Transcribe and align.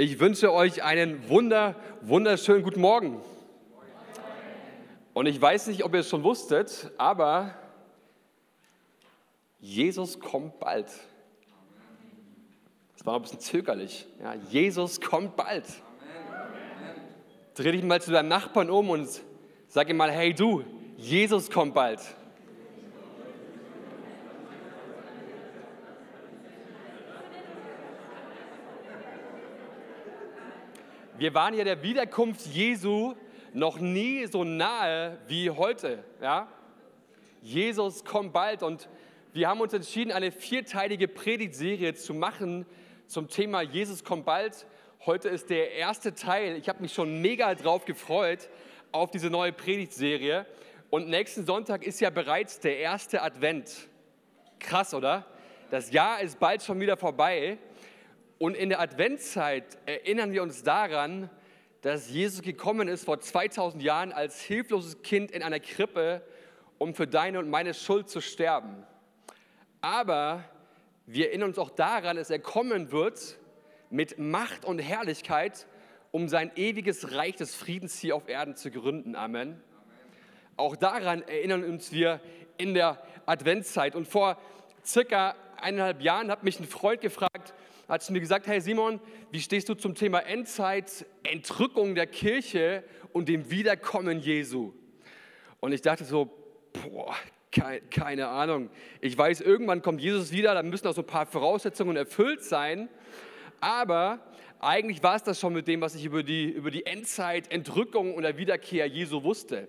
Ich 0.00 0.18
wünsche 0.18 0.50
euch 0.50 0.82
einen 0.82 1.28
wunder, 1.28 1.76
wunderschönen 2.00 2.62
guten 2.62 2.80
Morgen. 2.80 3.20
Und 5.12 5.26
ich 5.26 5.38
weiß 5.38 5.66
nicht, 5.66 5.84
ob 5.84 5.92
ihr 5.92 6.00
es 6.00 6.08
schon 6.08 6.22
wusstet, 6.22 6.90
aber 6.96 7.54
Jesus 9.58 10.18
kommt 10.18 10.58
bald. 10.58 10.86
Das 12.96 13.04
war 13.04 13.16
ein 13.16 13.20
bisschen 13.20 13.40
zögerlich. 13.40 14.06
Ja, 14.22 14.32
Jesus 14.48 15.02
kommt 15.02 15.36
bald. 15.36 15.66
Dreh 17.52 17.72
dich 17.72 17.82
mal 17.82 18.00
zu 18.00 18.10
deinem 18.10 18.28
Nachbarn 18.28 18.70
um 18.70 18.88
und 18.88 19.06
sag 19.68 19.90
ihm 19.90 19.98
mal, 19.98 20.10
hey 20.10 20.32
du, 20.32 20.64
Jesus 20.96 21.50
kommt 21.50 21.74
bald. 21.74 22.00
Wir 31.20 31.34
waren 31.34 31.52
ja 31.52 31.64
der 31.64 31.82
Wiederkunft 31.82 32.46
Jesu 32.46 33.14
noch 33.52 33.78
nie 33.78 34.24
so 34.24 34.42
nahe 34.42 35.18
wie 35.26 35.50
heute. 35.50 36.02
Ja? 36.22 36.48
Jesus 37.42 38.06
kommt 38.06 38.32
bald 38.32 38.62
und 38.62 38.88
wir 39.34 39.46
haben 39.46 39.60
uns 39.60 39.74
entschieden, 39.74 40.12
eine 40.12 40.32
vierteilige 40.32 41.08
Predigtserie 41.08 41.92
zu 41.92 42.14
machen 42.14 42.64
zum 43.06 43.28
Thema 43.28 43.60
Jesus 43.60 44.02
kommt 44.02 44.24
bald. 44.24 44.64
Heute 45.04 45.28
ist 45.28 45.50
der 45.50 45.72
erste 45.72 46.14
Teil. 46.14 46.56
Ich 46.56 46.70
habe 46.70 46.80
mich 46.80 46.94
schon 46.94 47.20
mega 47.20 47.54
drauf 47.54 47.84
gefreut 47.84 48.48
auf 48.90 49.10
diese 49.10 49.28
neue 49.28 49.52
Predigtserie. 49.52 50.46
Und 50.88 51.10
nächsten 51.10 51.44
Sonntag 51.44 51.84
ist 51.84 52.00
ja 52.00 52.08
bereits 52.08 52.60
der 52.60 52.78
erste 52.78 53.20
Advent. 53.20 53.90
Krass, 54.58 54.94
oder? 54.94 55.26
Das 55.70 55.92
Jahr 55.92 56.22
ist 56.22 56.40
bald 56.40 56.62
schon 56.62 56.80
wieder 56.80 56.96
vorbei. 56.96 57.58
Und 58.40 58.56
in 58.56 58.70
der 58.70 58.80
Adventszeit 58.80 59.76
erinnern 59.84 60.32
wir 60.32 60.42
uns 60.42 60.62
daran, 60.62 61.28
dass 61.82 62.08
Jesus 62.08 62.40
gekommen 62.40 62.88
ist 62.88 63.04
vor 63.04 63.20
2000 63.20 63.82
Jahren 63.82 64.14
als 64.14 64.40
hilfloses 64.40 65.02
Kind 65.02 65.30
in 65.30 65.42
einer 65.42 65.60
Krippe, 65.60 66.22
um 66.78 66.94
für 66.94 67.06
deine 67.06 67.38
und 67.38 67.50
meine 67.50 67.74
Schuld 67.74 68.08
zu 68.08 68.22
sterben. 68.22 68.86
Aber 69.82 70.42
wir 71.04 71.28
erinnern 71.28 71.50
uns 71.50 71.58
auch 71.58 71.68
daran, 71.68 72.16
dass 72.16 72.30
er 72.30 72.38
kommen 72.38 72.92
wird 72.92 73.36
mit 73.90 74.18
Macht 74.18 74.64
und 74.64 74.78
Herrlichkeit, 74.78 75.66
um 76.10 76.26
sein 76.26 76.50
ewiges 76.56 77.12
Reich 77.12 77.36
des 77.36 77.54
Friedens 77.54 77.98
hier 77.98 78.16
auf 78.16 78.26
Erden 78.26 78.56
zu 78.56 78.70
gründen. 78.70 79.16
Amen. 79.16 79.62
Auch 80.56 80.76
daran 80.76 81.20
erinnern 81.28 81.62
uns 81.62 81.92
wir 81.92 82.22
in 82.56 82.72
der 82.72 83.02
Adventszeit. 83.26 83.94
Und 83.94 84.08
vor 84.08 84.38
circa 84.82 85.36
eineinhalb 85.60 86.00
Jahren 86.00 86.30
hat 86.30 86.42
mich 86.42 86.58
ein 86.58 86.66
Freund 86.66 87.02
gefragt, 87.02 87.52
hat 87.90 88.04
zu 88.04 88.12
mir 88.12 88.20
gesagt, 88.20 88.46
hey 88.46 88.60
Simon, 88.60 89.00
wie 89.32 89.40
stehst 89.40 89.68
du 89.68 89.74
zum 89.74 89.96
Thema 89.96 90.20
Endzeit, 90.20 91.04
Entrückung 91.24 91.96
der 91.96 92.06
Kirche 92.06 92.84
und 93.12 93.28
dem 93.28 93.50
Wiederkommen 93.50 94.20
Jesu? 94.20 94.72
Und 95.58 95.72
ich 95.72 95.82
dachte 95.82 96.04
so, 96.04 96.30
boah, 96.72 97.16
keine, 97.90 98.28
Ahnung. 98.28 98.70
Ich 99.00 99.18
weiß, 99.18 99.40
irgendwann 99.40 99.82
kommt 99.82 100.00
Jesus 100.00 100.30
wieder, 100.30 100.54
da 100.54 100.62
müssen 100.62 100.86
auch 100.86 100.94
so 100.94 101.02
ein 101.02 101.06
paar 101.06 101.26
Voraussetzungen 101.26 101.96
erfüllt 101.96 102.44
sein. 102.44 102.88
Aber 103.60 104.20
eigentlich 104.60 105.02
war 105.02 105.16
es 105.16 105.24
das 105.24 105.40
schon 105.40 105.52
mit 105.52 105.66
dem, 105.66 105.80
was 105.80 105.96
ich 105.96 106.04
über 106.04 106.22
die, 106.22 106.48
über 106.48 106.70
die 106.70 106.86
Endzeit, 106.86 107.50
Entrückung 107.50 108.14
und 108.14 108.22
der 108.22 108.38
Wiederkehr 108.38 108.86
Jesu 108.86 109.24
wusste. 109.24 109.66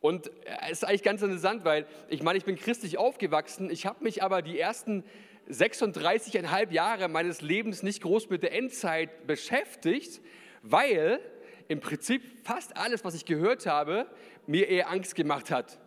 Und 0.00 0.30
es 0.62 0.78
ist 0.78 0.84
eigentlich 0.84 1.02
ganz 1.02 1.22
interessant, 1.22 1.64
weil 1.64 1.86
ich 2.08 2.22
meine, 2.22 2.38
ich 2.38 2.44
bin 2.44 2.54
christlich 2.54 2.98
aufgewachsen, 2.98 3.68
ich 3.68 3.84
habe 3.84 4.04
mich 4.04 4.22
aber 4.22 4.42
die 4.42 4.60
ersten 4.60 5.02
36,5 5.48 6.70
Jahre 6.72 7.08
meines 7.08 7.40
Lebens 7.40 7.82
nicht 7.82 8.02
groß 8.02 8.28
mit 8.28 8.42
der 8.42 8.52
Endzeit 8.52 9.26
beschäftigt, 9.26 10.20
weil 10.62 11.20
im 11.68 11.80
Prinzip 11.80 12.22
fast 12.44 12.76
alles, 12.76 13.04
was 13.04 13.14
ich 13.14 13.24
gehört 13.24 13.66
habe, 13.66 14.06
mir 14.46 14.68
eher 14.68 14.90
Angst 14.90 15.14
gemacht 15.14 15.50
hat. 15.50 15.78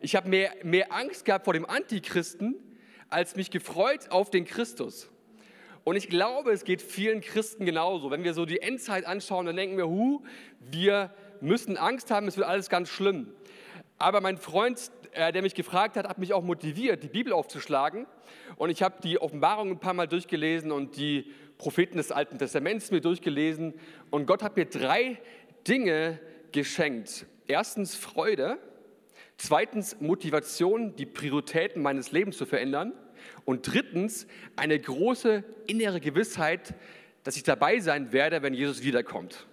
Ich 0.00 0.16
habe 0.16 0.28
mehr, 0.28 0.52
mehr 0.62 0.92
Angst 0.92 1.24
gehabt 1.24 1.44
vor 1.44 1.54
dem 1.54 1.64
Antichristen, 1.64 2.56
als 3.08 3.36
mich 3.36 3.50
gefreut 3.50 4.10
auf 4.10 4.30
den 4.30 4.44
Christus. 4.44 5.08
Und 5.84 5.96
ich 5.96 6.08
glaube, 6.08 6.52
es 6.52 6.64
geht 6.64 6.82
vielen 6.82 7.20
Christen 7.20 7.66
genauso. 7.66 8.10
Wenn 8.10 8.24
wir 8.24 8.34
so 8.34 8.46
die 8.46 8.60
Endzeit 8.60 9.04
anschauen, 9.04 9.46
dann 9.46 9.56
denken 9.56 9.76
wir, 9.76 9.86
hu, 9.86 10.24
wir 10.58 11.14
müssen 11.40 11.76
Angst 11.76 12.10
haben, 12.10 12.26
es 12.26 12.36
wird 12.36 12.46
alles 12.46 12.68
ganz 12.68 12.88
schlimm. 12.88 13.32
Aber 13.98 14.20
mein 14.20 14.38
Freund, 14.38 14.90
äh, 15.14 15.32
der 15.32 15.42
mich 15.42 15.54
gefragt 15.54 15.96
hat, 15.96 16.08
hat 16.08 16.18
mich 16.18 16.32
auch 16.32 16.42
motiviert, 16.42 17.02
die 17.02 17.08
Bibel 17.08 17.32
aufzuschlagen. 17.32 18.06
Und 18.56 18.70
ich 18.70 18.82
habe 18.82 18.96
die 19.02 19.20
Offenbarung 19.20 19.70
ein 19.70 19.78
paar 19.78 19.94
Mal 19.94 20.08
durchgelesen 20.08 20.72
und 20.72 20.96
die 20.96 21.32
Propheten 21.58 21.96
des 21.96 22.12
Alten 22.12 22.38
Testaments 22.38 22.90
mir 22.90 23.00
durchgelesen. 23.00 23.74
Und 24.10 24.26
Gott 24.26 24.42
hat 24.42 24.56
mir 24.56 24.66
drei 24.66 25.18
Dinge 25.66 26.18
geschenkt. 26.52 27.26
Erstens 27.46 27.94
Freude, 27.94 28.58
zweitens 29.36 30.00
Motivation, 30.00 30.96
die 30.96 31.06
Prioritäten 31.06 31.82
meines 31.82 32.12
Lebens 32.12 32.36
zu 32.36 32.46
verändern. 32.46 32.92
Und 33.44 33.72
drittens 33.72 34.26
eine 34.56 34.78
große 34.78 35.44
innere 35.66 36.00
Gewissheit, 36.00 36.74
dass 37.22 37.36
ich 37.36 37.42
dabei 37.42 37.80
sein 37.80 38.12
werde, 38.12 38.42
wenn 38.42 38.54
Jesus 38.54 38.82
wiederkommt. 38.82 39.46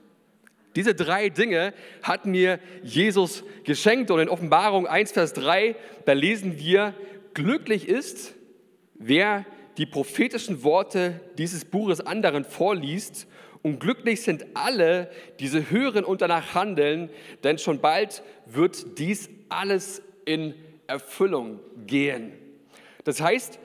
Diese 0.75 0.95
drei 0.95 1.29
Dinge 1.29 1.73
hat 2.01 2.25
mir 2.25 2.59
Jesus 2.81 3.43
geschenkt 3.63 4.09
und 4.11 4.19
in 4.19 4.29
Offenbarung 4.29 4.87
1, 4.87 5.11
Vers 5.11 5.33
3, 5.33 5.75
da 6.05 6.13
lesen 6.13 6.57
wir, 6.57 6.93
glücklich 7.33 7.87
ist, 7.87 8.33
wer 8.95 9.45
die 9.77 9.85
prophetischen 9.85 10.63
Worte 10.63 11.19
dieses 11.37 11.65
Buches 11.65 12.01
anderen 12.01 12.43
vorliest 12.43 13.27
und 13.61 13.79
glücklich 13.79 14.21
sind 14.21 14.45
alle, 14.53 15.09
die 15.39 15.47
sie 15.47 15.69
hören 15.69 16.03
und 16.03 16.21
danach 16.21 16.55
handeln, 16.55 17.09
denn 17.43 17.57
schon 17.57 17.79
bald 17.79 18.23
wird 18.45 18.97
dies 18.97 19.29
alles 19.49 20.01
in 20.25 20.55
Erfüllung 20.87 21.59
gehen. 21.85 22.33
Das 23.03 23.21
heißt, 23.21 23.59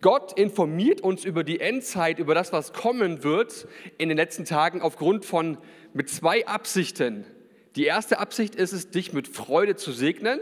Gott 0.00 0.32
informiert 0.38 1.02
uns 1.02 1.24
über 1.24 1.44
die 1.44 1.60
Endzeit, 1.60 2.18
über 2.18 2.34
das, 2.34 2.52
was 2.52 2.72
kommen 2.72 3.22
wird 3.22 3.68
in 3.98 4.08
den 4.08 4.16
letzten 4.16 4.46
Tagen 4.46 4.80
aufgrund 4.80 5.26
von 5.26 5.58
mit 5.92 6.08
zwei 6.08 6.46
Absichten. 6.46 7.24
Die 7.76 7.84
erste 7.84 8.18
Absicht 8.18 8.54
ist 8.54 8.72
es, 8.72 8.90
dich 8.90 9.12
mit 9.12 9.28
Freude 9.28 9.76
zu 9.76 9.92
segnen. 9.92 10.40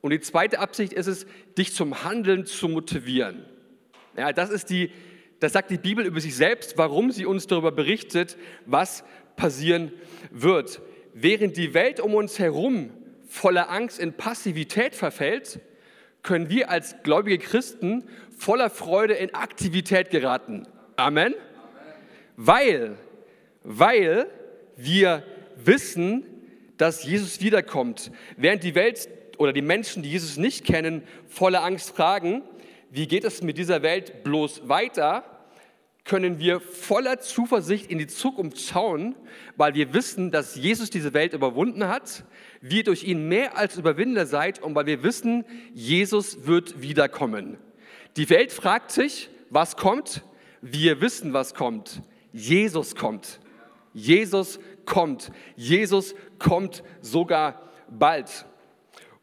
Und 0.00 0.10
die 0.10 0.20
zweite 0.20 0.58
Absicht 0.58 0.92
ist 0.92 1.06
es, 1.06 1.26
dich 1.56 1.74
zum 1.74 2.04
Handeln 2.04 2.44
zu 2.44 2.68
motivieren. 2.68 3.44
Ja, 4.16 4.32
das 4.32 4.50
ist 4.50 4.68
die, 4.68 4.90
das 5.40 5.52
sagt 5.52 5.70
die 5.70 5.78
Bibel 5.78 6.04
über 6.04 6.20
sich 6.20 6.36
selbst, 6.36 6.76
warum 6.76 7.10
sie 7.10 7.24
uns 7.24 7.46
darüber 7.46 7.72
berichtet, 7.72 8.36
was 8.66 9.04
passieren 9.36 9.92
wird. 10.30 10.82
Während 11.14 11.56
die 11.56 11.74
Welt 11.74 12.00
um 12.00 12.14
uns 12.14 12.38
herum 12.38 12.90
voller 13.26 13.70
Angst 13.70 13.98
in 13.98 14.12
Passivität 14.12 14.94
verfällt, 14.94 15.60
können 16.22 16.48
wir 16.48 16.70
als 16.70 17.02
gläubige 17.02 17.38
Christen 17.38 18.04
voller 18.36 18.70
Freude 18.70 19.14
in 19.14 19.34
Aktivität 19.34 20.10
geraten. 20.10 20.66
Amen. 20.96 21.34
Weil, 22.36 22.96
weil 23.64 24.26
wir 24.76 25.22
wissen, 25.56 26.24
dass 26.76 27.04
Jesus 27.04 27.40
wiederkommt. 27.40 28.10
Während 28.36 28.62
die 28.64 28.74
Welt 28.74 29.08
oder 29.38 29.52
die 29.52 29.62
Menschen, 29.62 30.02
die 30.02 30.10
Jesus 30.10 30.36
nicht 30.36 30.64
kennen, 30.64 31.02
voller 31.26 31.62
Angst 31.62 31.90
fragen, 31.90 32.42
wie 32.90 33.06
geht 33.06 33.24
es 33.24 33.42
mit 33.42 33.58
dieser 33.58 33.82
Welt 33.82 34.22
bloß 34.24 34.68
weiter, 34.68 35.24
können 36.04 36.38
wir 36.38 36.60
voller 36.60 37.20
Zuversicht 37.20 37.90
in 37.90 37.98
die 37.98 38.08
Zukunft 38.08 38.60
schauen, 38.60 39.14
weil 39.56 39.74
wir 39.74 39.94
wissen, 39.94 40.30
dass 40.30 40.56
Jesus 40.56 40.90
diese 40.90 41.14
Welt 41.14 41.32
überwunden 41.32 41.86
hat, 41.86 42.24
wir 42.60 42.82
durch 42.82 43.04
ihn 43.04 43.28
mehr 43.28 43.56
als 43.56 43.76
Überwinder 43.76 44.26
seid 44.26 44.60
und 44.60 44.74
weil 44.74 44.86
wir 44.86 45.02
wissen, 45.02 45.44
Jesus 45.72 46.46
wird 46.46 46.82
wiederkommen. 46.82 47.56
Die 48.16 48.28
Welt 48.30 48.52
fragt 48.52 48.90
sich, 48.90 49.30
was 49.50 49.76
kommt? 49.76 50.22
Wir 50.60 51.00
wissen, 51.00 51.32
was 51.32 51.54
kommt. 51.54 52.02
Jesus 52.32 52.94
kommt. 52.94 53.40
Jesus 53.92 54.58
kommt. 54.84 55.32
Jesus 55.56 56.14
kommt 56.38 56.82
sogar 57.00 57.70
bald. 57.88 58.46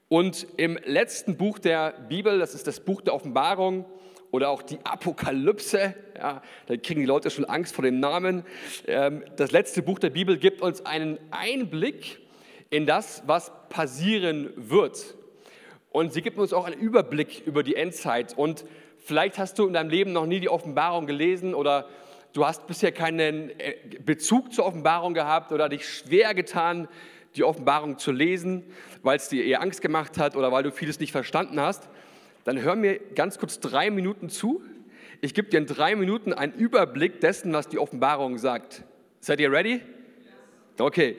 Und 0.07 0.47
im 0.57 0.77
letzten 0.85 1.37
Buch 1.37 1.59
der 1.59 1.91
Bibel, 2.09 2.39
das 2.39 2.55
ist 2.55 2.65
das 2.67 2.79
Buch 2.79 3.01
der 3.01 3.13
Offenbarung 3.13 3.85
oder 4.31 4.49
auch 4.49 4.61
die 4.61 4.79
Apokalypse, 4.83 5.95
ja, 6.17 6.41
da 6.67 6.77
kriegen 6.77 6.99
die 6.99 7.05
Leute 7.05 7.29
schon 7.29 7.45
Angst 7.45 7.73
vor 7.73 7.83
dem 7.83 7.99
Namen. 7.99 8.43
Ähm, 8.87 9.23
das 9.35 9.51
letzte 9.51 9.81
Buch 9.81 9.99
der 9.99 10.09
Bibel 10.09 10.37
gibt 10.37 10.61
uns 10.61 10.85
einen 10.85 11.19
Einblick 11.31 12.19
in 12.69 12.85
das, 12.85 13.23
was 13.25 13.51
passieren 13.69 14.51
wird. 14.55 15.15
Und 15.91 16.13
sie 16.13 16.21
gibt 16.21 16.37
uns 16.37 16.53
auch 16.53 16.65
einen 16.65 16.79
Überblick 16.79 17.43
über 17.45 17.63
die 17.63 17.75
Endzeit. 17.75 18.37
Und 18.37 18.65
vielleicht 18.97 19.39
hast 19.39 19.57
du 19.57 19.67
in 19.67 19.73
deinem 19.73 19.89
Leben 19.89 20.13
noch 20.13 20.27
nie 20.27 20.39
die 20.39 20.49
Offenbarung 20.49 21.07
gelesen 21.07 21.55
oder 21.55 21.87
du 22.33 22.45
hast 22.45 22.67
bisher 22.67 22.91
keinen 22.91 23.49
äh, 23.59 23.75
Bezug 24.05 24.53
zur 24.53 24.65
Offenbarung 24.65 25.13
gehabt 25.13 25.51
oder 25.51 25.69
dich 25.69 25.87
schwer 25.87 26.33
getan, 26.33 26.87
die 27.35 27.43
Offenbarung 27.43 27.97
zu 27.97 28.11
lesen, 28.11 28.63
weil 29.03 29.17
es 29.17 29.29
dir 29.29 29.45
eher 29.45 29.61
Angst 29.61 29.81
gemacht 29.81 30.17
hat 30.17 30.35
oder 30.35 30.51
weil 30.51 30.63
du 30.63 30.71
vieles 30.71 30.99
nicht 30.99 31.11
verstanden 31.11 31.59
hast, 31.59 31.89
dann 32.43 32.61
hör 32.61 32.75
mir 32.75 32.99
ganz 33.15 33.37
kurz 33.37 33.59
drei 33.59 33.91
Minuten 33.91 34.29
zu. 34.29 34.63
Ich 35.21 35.33
gebe 35.33 35.49
dir 35.49 35.57
in 35.57 35.65
drei 35.65 35.95
Minuten 35.95 36.33
einen 36.33 36.53
Überblick 36.53 37.19
dessen, 37.19 37.53
was 37.53 37.67
die 37.67 37.77
Offenbarung 37.77 38.37
sagt. 38.37 38.83
Seid 39.19 39.39
ihr 39.39 39.51
ready? 39.51 39.81
Okay. 40.79 41.17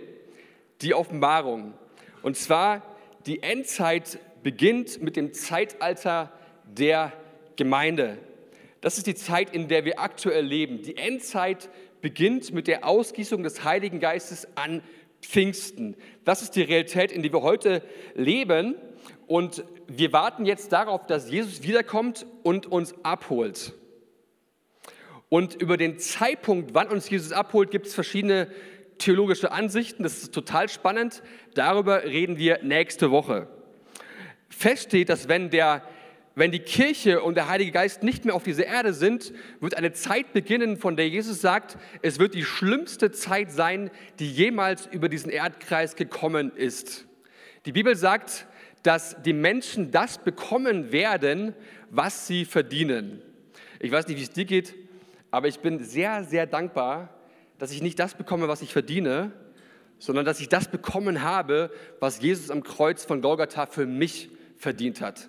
Die 0.80 0.94
Offenbarung. 0.94 1.74
Und 2.22 2.36
zwar, 2.36 2.82
die 3.26 3.42
Endzeit 3.42 4.18
beginnt 4.42 5.02
mit 5.02 5.16
dem 5.16 5.34
Zeitalter 5.34 6.32
der 6.64 7.12
Gemeinde. 7.56 8.18
Das 8.80 8.96
ist 8.96 9.06
die 9.06 9.14
Zeit, 9.14 9.54
in 9.54 9.68
der 9.68 9.84
wir 9.84 10.00
aktuell 10.00 10.44
leben. 10.44 10.82
Die 10.82 10.96
Endzeit 10.96 11.68
beginnt 12.00 12.52
mit 12.52 12.66
der 12.66 12.86
Ausgießung 12.86 13.42
des 13.42 13.64
Heiligen 13.64 14.00
Geistes 14.00 14.48
an 14.56 14.82
Pfingsten. 15.20 15.96
Das 16.24 16.42
ist 16.42 16.56
die 16.56 16.62
Realität, 16.62 17.12
in 17.12 17.22
der 17.22 17.32
wir 17.32 17.42
heute 17.42 17.82
leben. 18.14 18.74
Und 19.26 19.64
wir 19.86 20.12
warten 20.12 20.46
jetzt 20.46 20.72
darauf, 20.72 21.06
dass 21.06 21.30
Jesus 21.30 21.62
wiederkommt 21.62 22.26
und 22.42 22.66
uns 22.66 22.94
abholt. 23.02 23.74
Und 25.28 25.54
über 25.54 25.76
den 25.76 25.98
Zeitpunkt, 25.98 26.74
wann 26.74 26.88
uns 26.88 27.08
Jesus 27.08 27.32
abholt, 27.32 27.70
gibt 27.70 27.86
es 27.86 27.94
verschiedene 27.94 28.48
theologische 28.98 29.52
Ansichten. 29.52 30.02
Das 30.02 30.22
ist 30.22 30.34
total 30.34 30.68
spannend. 30.68 31.22
Darüber 31.54 32.04
reden 32.04 32.38
wir 32.38 32.62
nächste 32.62 33.10
Woche. 33.10 33.46
Fest 34.48 34.84
steht, 34.88 35.08
dass 35.08 35.28
wenn, 35.28 35.50
der, 35.50 35.84
wenn 36.34 36.52
die 36.52 36.60
Kirche 36.60 37.22
und 37.22 37.34
der 37.34 37.48
Heilige 37.48 37.72
Geist 37.72 38.02
nicht 38.02 38.24
mehr 38.24 38.34
auf 38.34 38.44
dieser 38.44 38.66
Erde 38.66 38.94
sind, 38.94 39.32
wird 39.60 39.76
eine 39.76 39.92
Zeit 39.92 40.32
beginnen, 40.32 40.76
von 40.76 40.96
der 40.96 41.08
Jesus 41.08 41.40
sagt, 41.40 41.76
es 42.02 42.18
wird 42.18 42.34
die 42.34 42.44
schlimmste 42.44 43.10
Zeit 43.10 43.50
sein, 43.50 43.90
die 44.18 44.30
jemals 44.30 44.86
über 44.86 45.08
diesen 45.08 45.30
Erdkreis 45.30 45.96
gekommen 45.96 46.52
ist. 46.54 47.06
Die 47.66 47.72
Bibel 47.72 47.96
sagt, 47.96 48.46
dass 48.82 49.20
die 49.22 49.32
Menschen 49.32 49.90
das 49.90 50.18
bekommen 50.18 50.92
werden, 50.92 51.54
was 51.90 52.26
sie 52.26 52.44
verdienen. 52.44 53.20
Ich 53.80 53.90
weiß 53.90 54.06
nicht, 54.06 54.18
wie 54.18 54.22
es 54.22 54.30
dir 54.30 54.44
geht, 54.44 54.74
aber 55.30 55.48
ich 55.48 55.60
bin 55.60 55.82
sehr, 55.84 56.24
sehr 56.24 56.46
dankbar, 56.46 57.14
dass 57.58 57.72
ich 57.72 57.82
nicht 57.82 57.98
das 57.98 58.14
bekomme, 58.14 58.48
was 58.48 58.62
ich 58.62 58.72
verdiene, 58.72 59.32
sondern 59.98 60.24
dass 60.24 60.40
ich 60.40 60.48
das 60.48 60.68
bekommen 60.68 61.22
habe, 61.22 61.70
was 61.98 62.22
Jesus 62.22 62.50
am 62.50 62.62
Kreuz 62.62 63.04
von 63.04 63.20
Golgatha 63.20 63.66
für 63.66 63.86
mich 63.86 64.30
verdient 64.56 65.00
hat. 65.00 65.28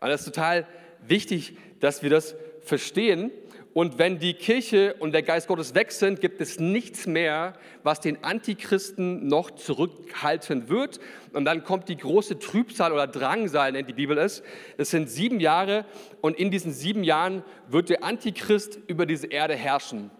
Und 0.00 0.08
das 0.08 0.20
ist 0.20 0.26
total 0.26 0.66
wichtig, 1.06 1.56
dass 1.80 2.02
wir 2.02 2.10
das 2.10 2.34
verstehen. 2.62 3.30
Und 3.74 3.98
wenn 3.98 4.18
die 4.18 4.34
Kirche 4.34 4.94
und 4.98 5.12
der 5.12 5.22
Geist 5.22 5.46
Gottes 5.46 5.74
weg 5.74 5.92
sind, 5.92 6.20
gibt 6.20 6.40
es 6.40 6.58
nichts 6.58 7.06
mehr, 7.06 7.52
was 7.84 8.00
den 8.00 8.24
Antichristen 8.24 9.28
noch 9.28 9.52
zurückhalten 9.52 10.68
wird. 10.68 10.98
Und 11.32 11.44
dann 11.44 11.62
kommt 11.62 11.88
die 11.88 11.96
große 11.96 12.38
Trübsal 12.38 12.92
oder 12.92 13.06
Drangsal, 13.06 13.72
nennt 13.72 13.88
die 13.88 13.94
Bibel 13.94 14.18
es. 14.18 14.42
Das 14.78 14.90
sind 14.90 15.08
sieben 15.08 15.38
Jahre 15.38 15.84
und 16.20 16.36
in 16.38 16.50
diesen 16.50 16.72
sieben 16.72 17.04
Jahren 17.04 17.44
wird 17.68 17.90
der 17.90 18.02
Antichrist 18.02 18.78
über 18.88 19.06
diese 19.06 19.28
Erde 19.28 19.54
herrschen. 19.54 20.10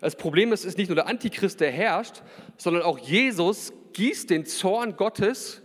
Das 0.00 0.16
Problem 0.16 0.52
ist, 0.52 0.60
es 0.60 0.66
ist 0.66 0.78
nicht 0.78 0.88
nur 0.88 0.96
der 0.96 1.06
Antichrist, 1.06 1.60
der 1.60 1.70
herrscht, 1.70 2.22
sondern 2.56 2.82
auch 2.82 2.98
Jesus 2.98 3.72
gießt 3.92 4.28
den 4.28 4.44
Zorn 4.44 4.96
Gottes 4.96 5.62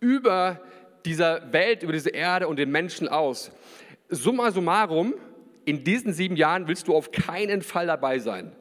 über 0.00 0.60
dieser 1.04 1.52
Welt, 1.52 1.82
über 1.82 1.92
diese 1.92 2.10
Erde 2.10 2.48
und 2.48 2.58
den 2.58 2.70
Menschen 2.70 3.08
aus. 3.08 3.50
Summa 4.08 4.50
summarum, 4.50 5.14
in 5.64 5.84
diesen 5.84 6.12
sieben 6.12 6.36
Jahren 6.36 6.66
willst 6.66 6.88
du 6.88 6.94
auf 6.94 7.10
keinen 7.10 7.62
Fall 7.62 7.86
dabei 7.86 8.18
sein. 8.18 8.52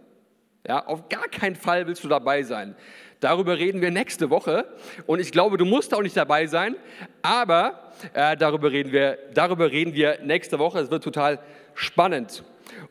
Ja, 0.68 0.86
auf 0.86 1.08
gar 1.08 1.28
keinen 1.30 1.56
Fall 1.56 1.88
willst 1.88 2.04
du 2.04 2.10
dabei 2.10 2.44
sein. 2.44 2.76
Darüber 3.20 3.58
reden 3.58 3.82
wir 3.82 3.90
nächste 3.90 4.30
Woche 4.30 4.68
und 5.08 5.20
ich 5.20 5.32
glaube, 5.32 5.58
du 5.58 5.66
musst 5.66 5.94
auch 5.94 6.02
nicht 6.02 6.16
dabei 6.16 6.46
sein, 6.46 6.76
aber 7.22 7.92
äh, 8.14 8.38
darüber, 8.38 8.72
reden 8.72 8.92
wir, 8.92 9.18
darüber 9.34 9.72
reden 9.72 9.94
wir 9.94 10.20
nächste 10.22 10.60
Woche. 10.60 10.80
Es 10.80 10.92
wird 10.92 11.04
total 11.04 11.40
spannend. 11.74 12.44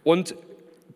Und 0.03 0.35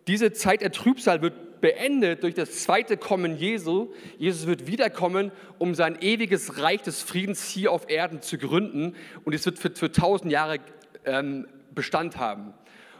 diese 0.07 0.33
Zeit 0.33 0.61
der 0.61 0.71
Trübsal 0.71 1.21
wird 1.21 1.33
beendet 1.61 2.23
durch 2.23 2.33
das 2.33 2.63
zweite 2.63 2.97
Kommen 2.97 3.37
Jesu. 3.37 3.93
Jesus 4.17 4.47
wird 4.47 4.67
wiederkommen, 4.67 5.31
um 5.59 5.75
sein 5.75 5.97
ewiges 6.01 6.61
Reich 6.61 6.81
des 6.81 7.01
Friedens 7.01 7.47
hier 7.47 7.71
auf 7.71 7.89
Erden 7.89 8.21
zu 8.21 8.37
gründen 8.37 8.95
und 9.23 9.33
es 9.33 9.45
wird 9.45 9.59
für, 9.59 9.71
für 9.71 9.91
tausend 9.91 10.31
Jahre 10.31 10.59
ähm, 11.05 11.47
Bestand 11.73 12.17
haben. 12.17 12.53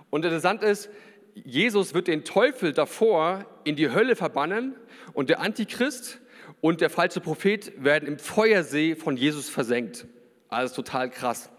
Und 0.10 0.26
interessant 0.26 0.64
ist, 0.64 0.90
Jesus 1.34 1.94
wird 1.94 2.08
den 2.08 2.24
Teufel 2.24 2.74
davor 2.74 3.46
in 3.64 3.76
die 3.76 3.90
Hölle 3.90 4.16
verbannen 4.16 4.76
und 5.14 5.30
der 5.30 5.40
Antichrist 5.40 6.20
und 6.60 6.82
der 6.82 6.90
falsche 6.90 7.22
Prophet 7.22 7.72
werden 7.84 8.08
im 8.08 8.20
Feuersee 8.20 8.96
von 8.96 9.18
Jesus 9.18 9.50
versenkt. 9.50 10.06
Alles 10.50 10.74
total 10.74 11.10
krass. 11.10 11.50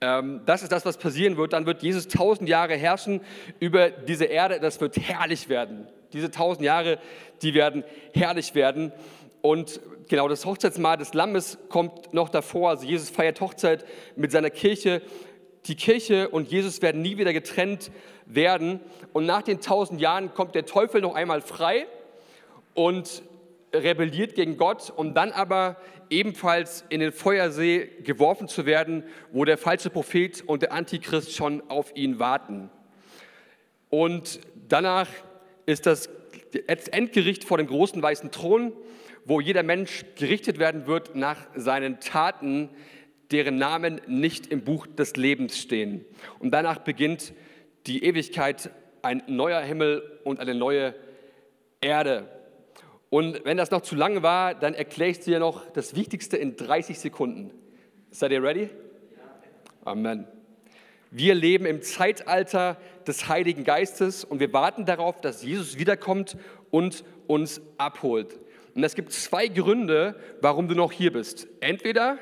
Ähm, 0.00 0.40
das 0.46 0.62
ist 0.62 0.72
das, 0.72 0.86
was 0.86 0.96
passieren 0.96 1.36
wird. 1.36 1.52
Dann 1.52 1.66
wird 1.66 1.82
Jesus 1.82 2.08
tausend 2.08 2.48
Jahre 2.48 2.74
herrschen 2.74 3.20
über 3.60 3.90
diese 3.90 4.24
Erde. 4.24 4.58
Das 4.58 4.80
wird 4.80 4.96
herrlich 4.96 5.48
werden. 5.48 5.86
Diese 6.12 6.30
tausend 6.30 6.64
Jahre, 6.64 6.98
die 7.42 7.54
werden 7.54 7.84
herrlich 8.14 8.54
werden. 8.54 8.92
Und 9.42 9.80
genau 10.08 10.28
das 10.28 10.44
Hochzeitsmahl 10.44 10.96
des 10.96 11.14
Lammes 11.14 11.58
kommt 11.68 12.12
noch 12.12 12.28
davor. 12.28 12.70
Also 12.70 12.86
Jesus 12.86 13.10
feiert 13.10 13.40
Hochzeit 13.40 13.84
mit 14.16 14.32
seiner 14.32 14.50
Kirche 14.50 15.02
die 15.66 15.74
Kirche 15.74 16.28
und 16.28 16.50
Jesus 16.50 16.82
werden 16.82 17.02
nie 17.02 17.18
wieder 17.18 17.32
getrennt 17.32 17.90
werden. 18.26 18.80
Und 19.12 19.26
nach 19.26 19.42
den 19.42 19.60
tausend 19.60 20.00
Jahren 20.00 20.32
kommt 20.34 20.54
der 20.54 20.66
Teufel 20.66 21.00
noch 21.00 21.14
einmal 21.14 21.42
frei 21.42 21.86
und 22.74 23.22
rebelliert 23.72 24.34
gegen 24.34 24.56
Gott, 24.56 24.92
um 24.94 25.14
dann 25.14 25.32
aber 25.32 25.76
ebenfalls 26.08 26.84
in 26.88 27.00
den 27.00 27.12
Feuersee 27.12 27.86
geworfen 28.02 28.48
zu 28.48 28.66
werden, 28.66 29.04
wo 29.32 29.44
der 29.44 29.58
falsche 29.58 29.90
Prophet 29.90 30.42
und 30.42 30.62
der 30.62 30.72
Antichrist 30.72 31.36
schon 31.36 31.62
auf 31.68 31.94
ihn 31.94 32.18
warten. 32.18 32.70
Und 33.90 34.40
danach 34.68 35.08
ist 35.70 35.86
das 35.86 36.08
Endgericht 36.90 37.44
vor 37.44 37.58
dem 37.58 37.66
großen 37.66 38.02
weißen 38.02 38.30
Thron, 38.30 38.72
wo 39.24 39.40
jeder 39.40 39.62
Mensch 39.62 40.04
gerichtet 40.16 40.58
werden 40.58 40.86
wird 40.86 41.14
nach 41.14 41.38
seinen 41.54 42.00
Taten, 42.00 42.70
deren 43.30 43.56
Namen 43.56 44.00
nicht 44.06 44.46
im 44.48 44.64
Buch 44.64 44.86
des 44.86 45.16
Lebens 45.16 45.58
stehen. 45.58 46.04
Und 46.38 46.50
danach 46.50 46.78
beginnt 46.78 47.32
die 47.86 48.04
Ewigkeit, 48.04 48.70
ein 49.02 49.22
neuer 49.26 49.60
Himmel 49.60 50.20
und 50.24 50.40
eine 50.40 50.54
neue 50.54 50.94
Erde. 51.80 52.28
Und 53.08 53.44
wenn 53.44 53.56
das 53.56 53.70
noch 53.70 53.80
zu 53.80 53.94
lang 53.94 54.22
war, 54.22 54.54
dann 54.54 54.74
erkläre 54.74 55.10
ich 55.10 55.20
dir 55.20 55.38
noch 55.38 55.70
das 55.72 55.96
Wichtigste 55.96 56.36
in 56.36 56.56
30 56.56 56.98
Sekunden. 56.98 57.50
Seid 58.10 58.32
ihr 58.32 58.42
ready? 58.42 58.68
Amen. 59.84 60.26
Wir 61.10 61.34
leben 61.34 61.66
im 61.66 61.82
Zeitalter 61.82 62.76
des 63.10 63.28
Heiligen 63.28 63.64
Geistes 63.64 64.24
und 64.24 64.40
wir 64.40 64.52
warten 64.52 64.86
darauf, 64.86 65.20
dass 65.20 65.42
Jesus 65.42 65.78
wiederkommt 65.78 66.36
und 66.70 67.04
uns 67.26 67.60
abholt. 67.76 68.38
Und 68.74 68.84
es 68.84 68.94
gibt 68.94 69.12
zwei 69.12 69.48
Gründe, 69.48 70.14
warum 70.40 70.68
du 70.68 70.74
noch 70.74 70.92
hier 70.92 71.12
bist. 71.12 71.48
Entweder 71.60 72.18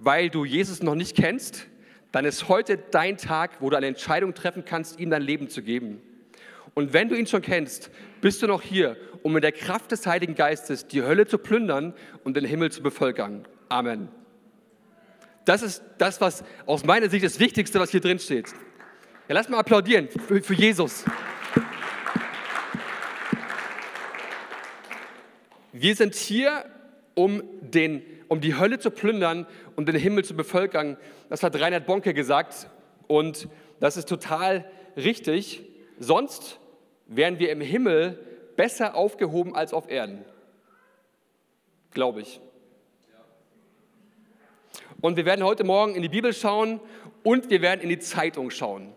weil 0.00 0.30
du 0.30 0.44
Jesus 0.44 0.82
noch 0.82 0.94
nicht 0.94 1.14
kennst, 1.14 1.66
dann 2.10 2.24
ist 2.24 2.48
heute 2.48 2.78
dein 2.78 3.18
Tag, 3.18 3.60
wo 3.60 3.70
du 3.70 3.76
eine 3.76 3.86
Entscheidung 3.86 4.34
treffen 4.34 4.64
kannst, 4.64 4.98
ihm 4.98 5.10
dein 5.10 5.22
Leben 5.22 5.48
zu 5.48 5.62
geben. 5.62 6.00
Und 6.74 6.92
wenn 6.92 7.08
du 7.08 7.16
ihn 7.16 7.26
schon 7.26 7.42
kennst, 7.42 7.90
bist 8.20 8.42
du 8.42 8.46
noch 8.46 8.62
hier, 8.62 8.96
um 9.22 9.36
in 9.36 9.42
der 9.42 9.52
Kraft 9.52 9.92
des 9.92 10.06
Heiligen 10.06 10.34
Geistes 10.34 10.86
die 10.86 11.02
Hölle 11.02 11.26
zu 11.26 11.38
plündern 11.38 11.92
und 12.24 12.36
den 12.36 12.44
Himmel 12.44 12.72
zu 12.72 12.82
bevölkern. 12.82 13.46
Amen. 13.68 14.08
Das 15.44 15.62
ist 15.62 15.82
das, 15.98 16.20
was 16.20 16.44
aus 16.66 16.84
meiner 16.84 17.10
Sicht 17.10 17.24
das 17.24 17.38
Wichtigste, 17.38 17.78
was 17.78 17.90
hier 17.90 18.00
drin 18.00 18.18
steht. 18.18 18.54
Ja, 19.30 19.34
lass 19.34 19.48
mal 19.48 19.60
applaudieren 19.60 20.08
für, 20.08 20.42
für 20.42 20.54
Jesus. 20.54 21.04
Wir 25.70 25.94
sind 25.94 26.16
hier, 26.16 26.64
um 27.14 27.40
den 27.60 28.02
um 28.26 28.40
die 28.40 28.58
Hölle 28.58 28.80
zu 28.80 28.90
plündern 28.90 29.46
und 29.76 29.86
den 29.86 29.94
Himmel 29.94 30.24
zu 30.24 30.34
bevölkern. 30.34 30.96
Das 31.28 31.44
hat 31.44 31.54
Reinhard 31.54 31.86
Bonke 31.86 32.12
gesagt 32.12 32.68
und 33.06 33.46
das 33.78 33.96
ist 33.96 34.08
total 34.08 34.68
richtig. 34.96 35.64
Sonst 36.00 36.58
wären 37.06 37.38
wir 37.38 37.52
im 37.52 37.60
Himmel 37.60 38.18
besser 38.56 38.96
aufgehoben 38.96 39.54
als 39.54 39.72
auf 39.72 39.88
Erden. 39.88 40.24
Glaube 41.92 42.22
ich. 42.22 42.40
Und 45.00 45.16
wir 45.16 45.24
werden 45.24 45.44
heute 45.44 45.62
Morgen 45.62 45.94
in 45.94 46.02
die 46.02 46.08
Bibel 46.08 46.34
schauen 46.34 46.80
und 47.22 47.48
wir 47.48 47.62
werden 47.62 47.80
in 47.80 47.90
die 47.90 48.00
Zeitung 48.00 48.50
schauen. 48.50 48.92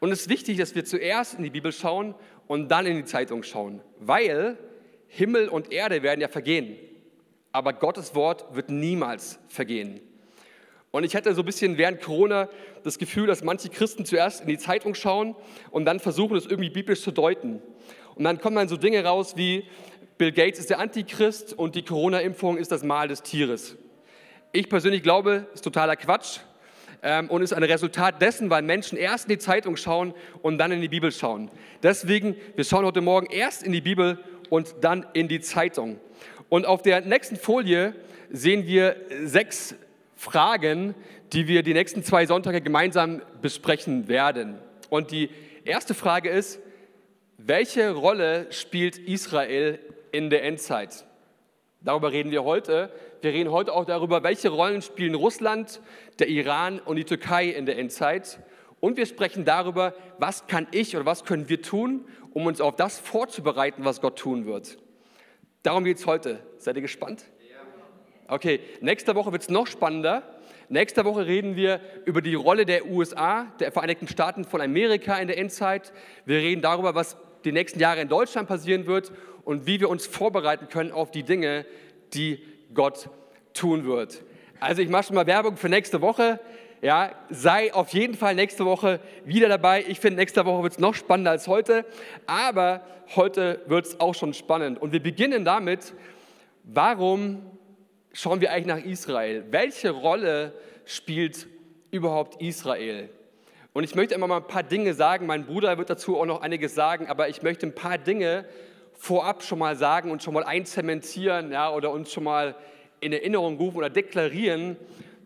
Und 0.00 0.12
es 0.12 0.22
ist 0.22 0.28
wichtig, 0.28 0.58
dass 0.58 0.74
wir 0.74 0.84
zuerst 0.84 1.34
in 1.34 1.42
die 1.42 1.50
Bibel 1.50 1.72
schauen 1.72 2.14
und 2.46 2.68
dann 2.68 2.86
in 2.86 2.96
die 2.96 3.04
Zeitung 3.04 3.42
schauen, 3.42 3.80
weil 3.98 4.58
Himmel 5.08 5.48
und 5.48 5.72
Erde 5.72 6.02
werden 6.02 6.20
ja 6.20 6.28
vergehen 6.28 6.76
aber 7.56 7.72
Gottes 7.72 8.14
Wort 8.14 8.54
wird 8.54 8.68
niemals 8.68 9.38
vergehen. 9.48 10.02
Und 10.90 11.04
ich 11.04 11.16
hatte 11.16 11.34
so 11.34 11.40
ein 11.40 11.46
bisschen 11.46 11.78
während 11.78 12.02
Corona 12.02 12.50
das 12.84 12.98
Gefühl, 12.98 13.26
dass 13.26 13.42
manche 13.42 13.70
Christen 13.70 14.04
zuerst 14.04 14.42
in 14.42 14.46
die 14.46 14.58
Zeitung 14.58 14.94
schauen 14.94 15.34
und 15.70 15.86
dann 15.86 15.98
versuchen, 15.98 16.36
es 16.36 16.44
irgendwie 16.44 16.68
biblisch 16.68 17.00
zu 17.00 17.12
deuten. 17.12 17.62
Und 18.14 18.24
dann 18.24 18.42
kommen 18.42 18.56
dann 18.56 18.68
so 18.68 18.76
Dinge 18.76 19.02
raus 19.02 19.38
wie, 19.38 19.64
Bill 20.18 20.32
Gates 20.32 20.60
ist 20.60 20.68
der 20.68 20.80
Antichrist 20.80 21.54
und 21.54 21.76
die 21.76 21.82
Corona-Impfung 21.82 22.58
ist 22.58 22.70
das 22.72 22.82
Mal 22.82 23.08
des 23.08 23.22
Tieres. 23.22 23.74
Ich 24.52 24.68
persönlich 24.68 25.02
glaube, 25.02 25.46
es 25.48 25.54
ist 25.54 25.64
totaler 25.64 25.96
Quatsch 25.96 26.40
und 27.28 27.42
ist 27.42 27.52
ein 27.52 27.62
Resultat 27.62 28.20
dessen, 28.20 28.50
weil 28.50 28.62
Menschen 28.62 28.98
erst 28.98 29.26
in 29.26 29.30
die 29.30 29.38
Zeitung 29.38 29.76
schauen 29.76 30.14
und 30.42 30.58
dann 30.58 30.72
in 30.72 30.80
die 30.80 30.88
Bibel 30.88 31.12
schauen. 31.12 31.50
Deswegen, 31.82 32.36
wir 32.54 32.64
schauen 32.64 32.84
heute 32.84 33.00
Morgen 33.00 33.26
erst 33.26 33.62
in 33.62 33.72
die 33.72 33.80
Bibel 33.80 34.18
und 34.50 34.74
dann 34.80 35.06
in 35.12 35.28
die 35.28 35.40
Zeitung. 35.40 36.00
Und 36.48 36.66
auf 36.66 36.82
der 36.82 37.02
nächsten 37.02 37.36
Folie 37.36 37.94
sehen 38.30 38.66
wir 38.66 38.96
sechs 39.24 39.74
Fragen, 40.16 40.94
die 41.32 41.48
wir 41.48 41.62
die 41.62 41.74
nächsten 41.74 42.02
zwei 42.02 42.26
Sonntage 42.26 42.60
gemeinsam 42.60 43.22
besprechen 43.42 44.08
werden. 44.08 44.58
Und 44.90 45.10
die 45.10 45.30
erste 45.64 45.94
Frage 45.94 46.30
ist, 46.30 46.60
welche 47.38 47.92
Rolle 47.92 48.46
spielt 48.50 48.98
Israel 48.98 49.78
in 50.12 50.30
der 50.30 50.44
Endzeit? 50.44 51.04
Darüber 51.80 52.10
reden 52.10 52.30
wir 52.30 52.44
heute. 52.44 52.90
Wir 53.22 53.32
reden 53.32 53.50
heute 53.50 53.72
auch 53.72 53.84
darüber, 53.84 54.22
welche 54.22 54.50
Rollen 54.50 54.82
spielen 54.82 55.14
Russland, 55.14 55.80
der 56.18 56.28
Iran 56.28 56.78
und 56.80 56.96
die 56.96 57.04
Türkei 57.04 57.46
in 57.46 57.66
der 57.66 57.78
Endzeit. 57.78 58.40
Und 58.80 58.96
wir 58.96 59.06
sprechen 59.06 59.44
darüber, 59.44 59.94
was 60.18 60.46
kann 60.46 60.66
ich 60.70 60.94
oder 60.94 61.06
was 61.06 61.24
können 61.24 61.48
wir 61.48 61.62
tun, 61.62 62.06
um 62.32 62.46
uns 62.46 62.60
auf 62.60 62.76
das 62.76 62.98
vorzubereiten, 62.98 63.84
was 63.84 64.00
Gott 64.00 64.18
tun 64.18 64.44
wird. 64.44 64.78
Darum 65.62 65.84
geht 65.84 65.96
es 65.96 66.06
heute. 66.06 66.40
Seid 66.58 66.76
ihr 66.76 66.82
gespannt? 66.82 67.24
Okay, 68.28 68.60
nächste 68.80 69.14
Woche 69.14 69.32
wird 69.32 69.42
es 69.42 69.48
noch 69.48 69.66
spannender. 69.66 70.22
Nächste 70.68 71.04
Woche 71.04 71.26
reden 71.26 71.54
wir 71.54 71.80
über 72.04 72.20
die 72.20 72.34
Rolle 72.34 72.66
der 72.66 72.86
USA, 72.86 73.44
der 73.60 73.70
Vereinigten 73.70 74.08
Staaten 74.08 74.44
von 74.44 74.60
Amerika 74.60 75.16
in 75.18 75.28
der 75.28 75.38
Endzeit. 75.38 75.92
Wir 76.24 76.38
reden 76.38 76.60
darüber, 76.60 76.94
was 76.94 77.16
die 77.44 77.52
nächsten 77.52 77.78
Jahre 77.78 78.00
in 78.00 78.08
Deutschland 78.08 78.48
passieren 78.48 78.86
wird 78.86 79.12
und 79.44 79.66
wie 79.66 79.78
wir 79.78 79.88
uns 79.88 80.06
vorbereiten 80.06 80.68
können 80.68 80.90
auf 80.90 81.12
die 81.12 81.22
Dinge, 81.22 81.64
die 82.14 82.42
Gott 82.74 83.08
tun 83.54 83.84
wird. 83.86 84.22
Also 84.60 84.82
ich 84.82 84.88
mache 84.88 85.04
schon 85.04 85.16
mal 85.16 85.26
Werbung 85.26 85.56
für 85.56 85.68
nächste 85.68 86.00
Woche. 86.00 86.40
Ja, 86.82 87.12
sei 87.30 87.72
auf 87.72 87.88
jeden 87.90 88.14
Fall 88.14 88.34
nächste 88.34 88.64
Woche 88.64 89.00
wieder 89.24 89.48
dabei. 89.48 89.84
Ich 89.88 89.98
finde, 89.98 90.16
nächste 90.20 90.44
Woche 90.44 90.62
wird 90.62 90.74
es 90.74 90.78
noch 90.78 90.94
spannender 90.94 91.30
als 91.30 91.48
heute, 91.48 91.84
aber 92.26 92.82
heute 93.14 93.62
wird 93.66 93.86
es 93.86 94.00
auch 94.00 94.14
schon 94.14 94.34
spannend. 94.34 94.80
Und 94.80 94.92
wir 94.92 95.02
beginnen 95.02 95.44
damit, 95.44 95.94
warum 96.64 97.42
schauen 98.12 98.40
wir 98.40 98.52
eigentlich 98.52 98.66
nach 98.66 98.84
Israel? 98.84 99.44
Welche 99.50 99.90
Rolle 99.90 100.52
spielt 100.84 101.46
überhaupt 101.90 102.42
Israel? 102.42 103.08
Und 103.72 103.84
ich 103.84 103.94
möchte 103.94 104.14
immer 104.14 104.26
mal 104.26 104.38
ein 104.38 104.46
paar 104.46 104.62
Dinge 104.62 104.94
sagen. 104.94 105.26
Mein 105.26 105.44
Bruder 105.44 105.76
wird 105.78 105.90
dazu 105.90 106.18
auch 106.18 106.26
noch 106.26 106.40
einiges 106.40 106.74
sagen, 106.74 107.08
aber 107.08 107.28
ich 107.28 107.42
möchte 107.42 107.66
ein 107.66 107.74
paar 107.74 107.98
Dinge 107.98 108.46
vorab 108.96 109.42
schon 109.42 109.58
mal 109.58 109.76
sagen 109.76 110.10
und 110.10 110.22
schon 110.22 110.34
mal 110.34 110.44
einzementieren 110.44 111.52
ja, 111.52 111.70
oder 111.70 111.90
uns 111.90 112.12
schon 112.12 112.24
mal 112.24 112.54
in 113.00 113.12
Erinnerung 113.12 113.56
rufen 113.56 113.78
oder 113.78 113.90
deklarieren, 113.90 114.76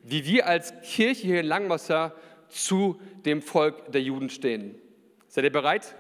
wie 0.03 0.25
wir 0.25 0.47
als 0.47 0.75
Kirche 0.83 1.27
hier 1.27 1.41
in 1.41 1.47
Langwasser 1.47 2.15
zu 2.49 3.01
dem 3.25 3.43
Volk 3.43 3.93
der 3.93 4.03
Juden 4.03 4.29
stehen. 4.31 4.75
Seid 5.29 5.45
ihr 5.45 5.53
bereit? 5.53 5.95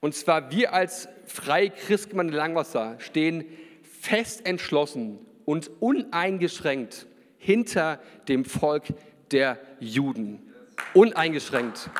Und 0.00 0.14
zwar 0.14 0.50
wir 0.50 0.72
als 0.72 1.08
Freie 1.26 1.70
Christgemeinde 1.70 2.36
Langwasser 2.36 2.96
stehen 3.00 3.44
fest 3.82 4.46
entschlossen 4.46 5.18
und 5.44 5.70
uneingeschränkt 5.80 7.06
hinter 7.38 8.00
dem 8.28 8.44
Volk 8.44 8.84
der 9.30 9.58
Juden 9.80 10.52
uneingeschränkt. 10.94 11.90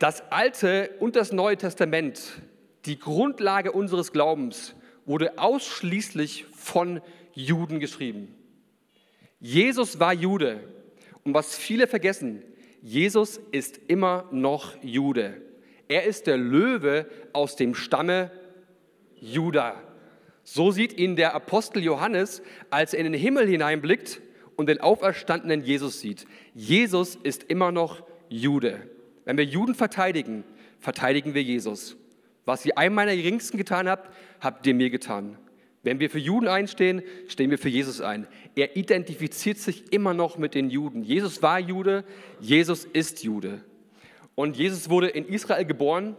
Das 0.00 0.22
Alte 0.32 0.88
und 0.98 1.14
das 1.14 1.30
Neue 1.30 1.58
Testament, 1.58 2.40
die 2.86 2.98
Grundlage 2.98 3.70
unseres 3.70 4.12
Glaubens, 4.12 4.74
wurde 5.04 5.38
ausschließlich 5.38 6.46
von 6.56 7.02
Juden 7.34 7.80
geschrieben. 7.80 8.34
Jesus 9.40 10.00
war 10.00 10.14
Jude. 10.14 10.60
Und 11.22 11.34
was 11.34 11.54
viele 11.54 11.86
vergessen, 11.86 12.42
Jesus 12.80 13.38
ist 13.52 13.78
immer 13.88 14.26
noch 14.30 14.82
Jude. 14.82 15.42
Er 15.86 16.04
ist 16.04 16.26
der 16.26 16.38
Löwe 16.38 17.04
aus 17.34 17.56
dem 17.56 17.74
Stamme 17.74 18.30
Juda. 19.16 19.82
So 20.44 20.70
sieht 20.70 20.98
ihn 20.98 21.14
der 21.14 21.34
Apostel 21.34 21.82
Johannes, 21.84 22.40
als 22.70 22.94
er 22.94 23.00
in 23.00 23.12
den 23.12 23.20
Himmel 23.20 23.46
hineinblickt 23.46 24.22
und 24.56 24.70
den 24.70 24.80
auferstandenen 24.80 25.62
Jesus 25.62 26.00
sieht. 26.00 26.24
Jesus 26.54 27.16
ist 27.16 27.42
immer 27.42 27.70
noch 27.70 28.02
Jude. 28.30 28.88
Wenn 29.24 29.36
wir 29.36 29.44
Juden 29.44 29.74
verteidigen, 29.74 30.44
verteidigen 30.78 31.34
wir 31.34 31.42
Jesus. 31.42 31.96
Was 32.44 32.64
ihr 32.64 32.76
einem 32.78 32.94
meiner 32.94 33.14
Geringsten 33.14 33.58
getan 33.58 33.88
habt, 33.88 34.10
habt 34.40 34.66
ihr 34.66 34.74
mir 34.74 34.90
getan. 34.90 35.36
Wenn 35.82 35.98
wir 35.98 36.10
für 36.10 36.18
Juden 36.18 36.48
einstehen, 36.48 37.02
stehen 37.26 37.50
wir 37.50 37.58
für 37.58 37.68
Jesus 37.68 38.00
ein. 38.00 38.26
Er 38.54 38.76
identifiziert 38.76 39.58
sich 39.58 39.92
immer 39.92 40.12
noch 40.12 40.36
mit 40.36 40.54
den 40.54 40.68
Juden. 40.68 41.02
Jesus 41.02 41.42
war 41.42 41.58
Jude, 41.58 42.04
Jesus 42.38 42.84
ist 42.84 43.22
Jude. 43.22 43.64
Und 44.34 44.56
Jesus 44.56 44.90
wurde 44.90 45.08
in 45.08 45.26
Israel 45.26 45.64
geboren, 45.64 46.16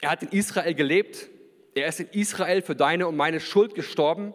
er 0.00 0.10
hat 0.10 0.22
in 0.22 0.28
Israel 0.30 0.74
gelebt, 0.74 1.28
er 1.74 1.88
ist 1.88 2.00
in 2.00 2.08
Israel 2.12 2.62
für 2.62 2.76
deine 2.76 3.08
und 3.08 3.16
meine 3.16 3.40
Schuld 3.40 3.74
gestorben. 3.74 4.32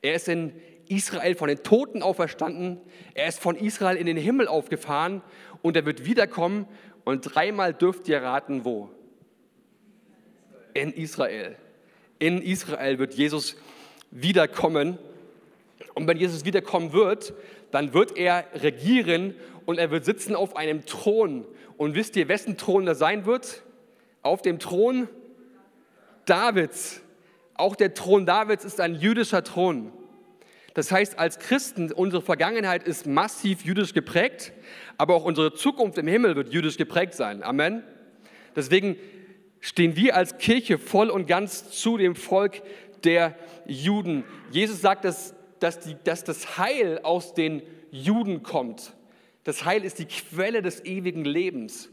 Er 0.00 0.14
ist 0.14 0.28
in 0.28 0.52
Israel 0.88 1.34
von 1.34 1.48
den 1.48 1.62
Toten 1.62 2.02
auferstanden. 2.02 2.80
Er 3.14 3.28
ist 3.28 3.40
von 3.40 3.56
Israel 3.56 3.96
in 3.96 4.06
den 4.06 4.16
Himmel 4.16 4.48
aufgefahren 4.48 5.22
und 5.62 5.76
er 5.76 5.84
wird 5.84 6.06
wiederkommen. 6.06 6.66
Und 7.06 7.20
dreimal 7.20 7.72
dürft 7.72 8.08
ihr 8.08 8.20
raten, 8.20 8.64
wo? 8.64 8.90
In 10.74 10.92
Israel. 10.92 11.54
In 12.18 12.42
Israel 12.42 12.98
wird 12.98 13.14
Jesus 13.14 13.54
wiederkommen. 14.10 14.98
Und 15.94 16.08
wenn 16.08 16.16
Jesus 16.16 16.44
wiederkommen 16.44 16.92
wird, 16.92 17.32
dann 17.70 17.94
wird 17.94 18.16
er 18.16 18.44
regieren 18.54 19.36
und 19.66 19.78
er 19.78 19.92
wird 19.92 20.04
sitzen 20.04 20.34
auf 20.34 20.56
einem 20.56 20.84
Thron. 20.84 21.46
Und 21.76 21.94
wisst 21.94 22.16
ihr, 22.16 22.26
wessen 22.26 22.58
Thron 22.58 22.86
das 22.86 22.98
sein 22.98 23.24
wird? 23.24 23.62
Auf 24.22 24.42
dem 24.42 24.58
Thron 24.58 25.08
Davids. 26.24 27.02
Auch 27.54 27.76
der 27.76 27.94
Thron 27.94 28.26
Davids 28.26 28.64
ist 28.64 28.80
ein 28.80 28.96
jüdischer 28.96 29.44
Thron. 29.44 29.92
Das 30.76 30.92
heißt, 30.92 31.18
als 31.18 31.38
Christen, 31.38 31.90
unsere 31.90 32.20
Vergangenheit 32.20 32.82
ist 32.82 33.06
massiv 33.06 33.64
jüdisch 33.64 33.94
geprägt, 33.94 34.52
aber 34.98 35.14
auch 35.14 35.24
unsere 35.24 35.54
Zukunft 35.54 35.98
im 35.98 36.06
Himmel 36.06 36.36
wird 36.36 36.52
jüdisch 36.52 36.76
geprägt 36.76 37.14
sein. 37.14 37.42
Amen. 37.42 37.82
Deswegen 38.54 38.96
stehen 39.60 39.96
wir 39.96 40.16
als 40.16 40.38
Kirche 40.38 40.78
voll 40.78 41.10
und 41.10 41.26
ganz 41.26 41.70
zu 41.70 41.96
dem 41.96 42.14
Volk 42.14 42.62
der 43.04 43.36
Juden. 43.66 44.24
Jesus 44.50 44.80
sagt, 44.80 45.04
dass, 45.04 45.34
dass, 45.60 45.80
die, 45.80 45.96
dass 46.04 46.24
das 46.24 46.58
Heil 46.58 47.00
aus 47.02 47.34
den 47.34 47.62
Juden 47.90 48.42
kommt. 48.42 48.94
Das 49.44 49.64
Heil 49.64 49.84
ist 49.84 49.98
die 49.98 50.06
Quelle 50.06 50.62
des 50.62 50.84
ewigen 50.84 51.24
Lebens. 51.24 51.90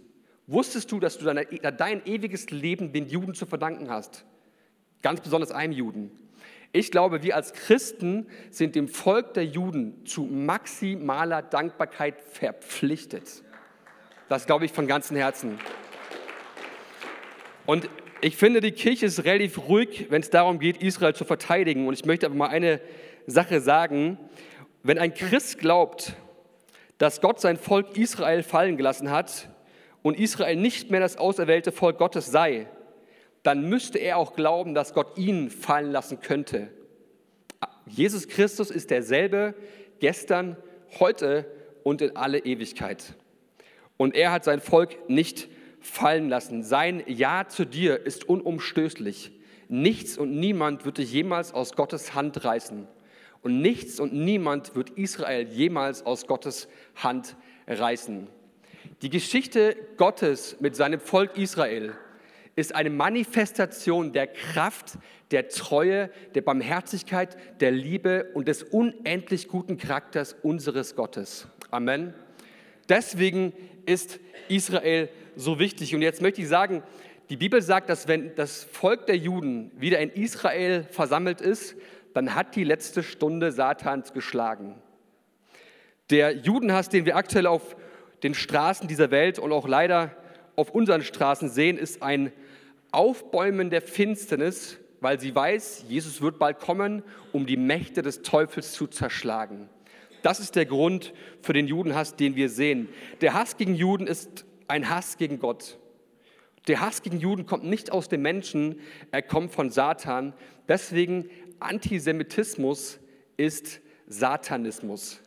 Wusstest 0.47 0.91
du, 0.91 0.99
dass 0.99 1.17
du 1.17 1.25
deine, 1.25 1.45
dein 1.45 2.05
ewiges 2.05 2.49
Leben 2.49 2.91
den 2.93 3.07
Juden 3.07 3.33
zu 3.33 3.45
verdanken 3.45 3.89
hast? 3.89 4.25
Ganz 5.01 5.21
besonders 5.21 5.51
einem 5.51 5.73
Juden. 5.73 6.11
Ich 6.73 6.91
glaube, 6.91 7.23
wir 7.23 7.35
als 7.35 7.53
Christen 7.53 8.27
sind 8.49 8.75
dem 8.75 8.87
Volk 8.87 9.35
der 9.35 9.45
Juden 9.45 10.05
zu 10.05 10.23
maximaler 10.23 11.41
Dankbarkeit 11.41 12.19
verpflichtet. 12.19 13.43
Das 14.27 14.45
glaube 14.45 14.65
ich 14.65 14.73
von 14.73 14.87
ganzem 14.87 15.15
Herzen. 15.15 15.59
Und 17.65 17.87
ich 18.21 18.35
finde, 18.35 18.59
die 18.59 18.71
Kirche 18.71 19.05
ist 19.05 19.23
relativ 19.23 19.69
ruhig, 19.69 20.07
wenn 20.09 20.21
es 20.21 20.31
darum 20.31 20.59
geht, 20.59 20.81
Israel 20.81 21.13
zu 21.13 21.25
verteidigen. 21.25 21.87
Und 21.87 21.93
ich 21.93 22.05
möchte 22.05 22.25
aber 22.25 22.35
mal 22.35 22.47
eine 22.47 22.81
Sache 23.27 23.61
sagen. 23.61 24.17
Wenn 24.81 24.97
ein 24.97 25.13
Christ 25.13 25.59
glaubt, 25.59 26.13
dass 26.97 27.21
Gott 27.21 27.39
sein 27.39 27.57
Volk 27.57 27.95
Israel 27.95 28.43
fallen 28.43 28.75
gelassen 28.75 29.11
hat, 29.11 29.47
und 30.03 30.19
Israel 30.19 30.57
nicht 30.57 30.91
mehr 30.91 30.99
das 30.99 31.17
auserwählte 31.17 31.71
Volk 31.71 31.97
Gottes 31.97 32.27
sei, 32.27 32.67
dann 33.43 33.67
müsste 33.69 33.99
er 33.99 34.17
auch 34.17 34.33
glauben, 34.33 34.73
dass 34.73 34.93
Gott 34.93 35.17
ihn 35.17 35.49
fallen 35.49 35.91
lassen 35.91 36.21
könnte. 36.21 36.69
Jesus 37.85 38.27
Christus 38.27 38.71
ist 38.71 38.89
derselbe 38.89 39.53
gestern, 39.99 40.57
heute 40.99 41.45
und 41.83 42.01
in 42.01 42.15
alle 42.15 42.39
Ewigkeit. 42.39 43.15
Und 43.97 44.15
er 44.15 44.31
hat 44.31 44.43
sein 44.43 44.59
Volk 44.59 45.09
nicht 45.09 45.49
fallen 45.81 46.29
lassen. 46.29 46.63
Sein 46.63 47.03
Ja 47.07 47.47
zu 47.47 47.65
dir 47.65 48.05
ist 48.05 48.27
unumstößlich. 48.27 49.31
Nichts 49.67 50.17
und 50.17 50.39
niemand 50.39 50.85
wird 50.85 50.97
dich 50.97 51.11
jemals 51.11 51.53
aus 51.53 51.73
Gottes 51.73 52.15
Hand 52.15 52.43
reißen. 52.43 52.87
Und 53.41 53.61
nichts 53.61 53.99
und 53.99 54.13
niemand 54.13 54.75
wird 54.75 54.91
Israel 54.91 55.47
jemals 55.47 56.05
aus 56.05 56.27
Gottes 56.27 56.69
Hand 56.95 57.35
reißen. 57.67 58.27
Die 59.01 59.09
Geschichte 59.09 59.75
Gottes 59.97 60.57
mit 60.61 60.75
seinem 60.75 60.99
Volk 60.99 61.37
Israel 61.37 61.93
ist 62.55 62.75
eine 62.75 62.89
Manifestation 62.89 64.13
der 64.13 64.27
Kraft, 64.27 64.97
der 65.31 65.47
Treue, 65.47 66.09
der 66.35 66.41
Barmherzigkeit, 66.41 67.35
der 67.61 67.71
Liebe 67.71 68.29
und 68.33 68.47
des 68.47 68.63
unendlich 68.63 69.47
guten 69.47 69.77
Charakters 69.77 70.35
unseres 70.43 70.95
Gottes. 70.95 71.47
Amen. 71.71 72.13
Deswegen 72.89 73.53
ist 73.85 74.19
Israel 74.49 75.09
so 75.35 75.57
wichtig. 75.57 75.95
Und 75.95 76.01
jetzt 76.01 76.21
möchte 76.21 76.41
ich 76.41 76.47
sagen, 76.47 76.83
die 77.29 77.37
Bibel 77.37 77.61
sagt, 77.61 77.89
dass 77.89 78.07
wenn 78.07 78.35
das 78.35 78.63
Volk 78.63 79.07
der 79.07 79.17
Juden 79.17 79.71
wieder 79.75 79.99
in 79.99 80.09
Israel 80.09 80.83
versammelt 80.83 81.41
ist, 81.41 81.75
dann 82.13 82.35
hat 82.35 82.55
die 82.55 82.63
letzte 82.63 83.01
Stunde 83.01 83.51
Satans 83.51 84.13
geschlagen. 84.13 84.75
Der 86.09 86.35
Judenhass, 86.35 86.89
den 86.89 87.05
wir 87.05 87.15
aktuell 87.15 87.47
auf 87.47 87.75
den 88.21 88.35
Straßen 88.35 88.87
dieser 88.87 89.09
Welt 89.09 89.39
und 89.39 89.51
auch 89.51 89.67
leider 89.67 90.11
auf 90.55 90.69
unseren 90.69 91.01
Straßen 91.01 91.49
sehen, 91.49 91.77
ist 91.77 92.03
ein 92.03 92.31
Aufbäumen 92.93 93.69
der 93.69 93.81
Finsternis, 93.81 94.77
weil 95.01 95.19
sie 95.19 95.35
weiß, 95.35 95.85
Jesus 95.89 96.21
wird 96.21 96.39
bald 96.39 96.59
kommen, 96.59 97.03
um 97.31 97.45
die 97.45 97.57
Mächte 97.57 98.01
des 98.01 98.21
Teufels 98.21 98.73
zu 98.73 98.87
zerschlagen. 98.87 99.69
Das 100.21 100.39
ist 100.39 100.55
der 100.55 100.65
Grund 100.65 101.13
für 101.41 101.53
den 101.53 101.67
Judenhass, 101.67 102.15
den 102.15 102.35
wir 102.35 102.49
sehen. 102.49 102.87
Der 103.21 103.33
Hass 103.33 103.57
gegen 103.57 103.75
Juden 103.75 104.07
ist 104.07 104.45
ein 104.67 104.89
Hass 104.89 105.17
gegen 105.17 105.39
Gott. 105.39 105.77
Der 106.67 106.79
Hass 106.79 107.01
gegen 107.01 107.19
Juden 107.19 107.45
kommt 107.45 107.65
nicht 107.65 107.91
aus 107.91 108.07
den 108.07 108.21
Menschen, 108.21 108.79
er 109.11 109.21
kommt 109.21 109.51
von 109.51 109.69
Satan. 109.69 110.33
Deswegen 110.67 111.29
Antisemitismus 111.59 112.99
ist 113.37 113.81
Satanismus. 114.07 115.21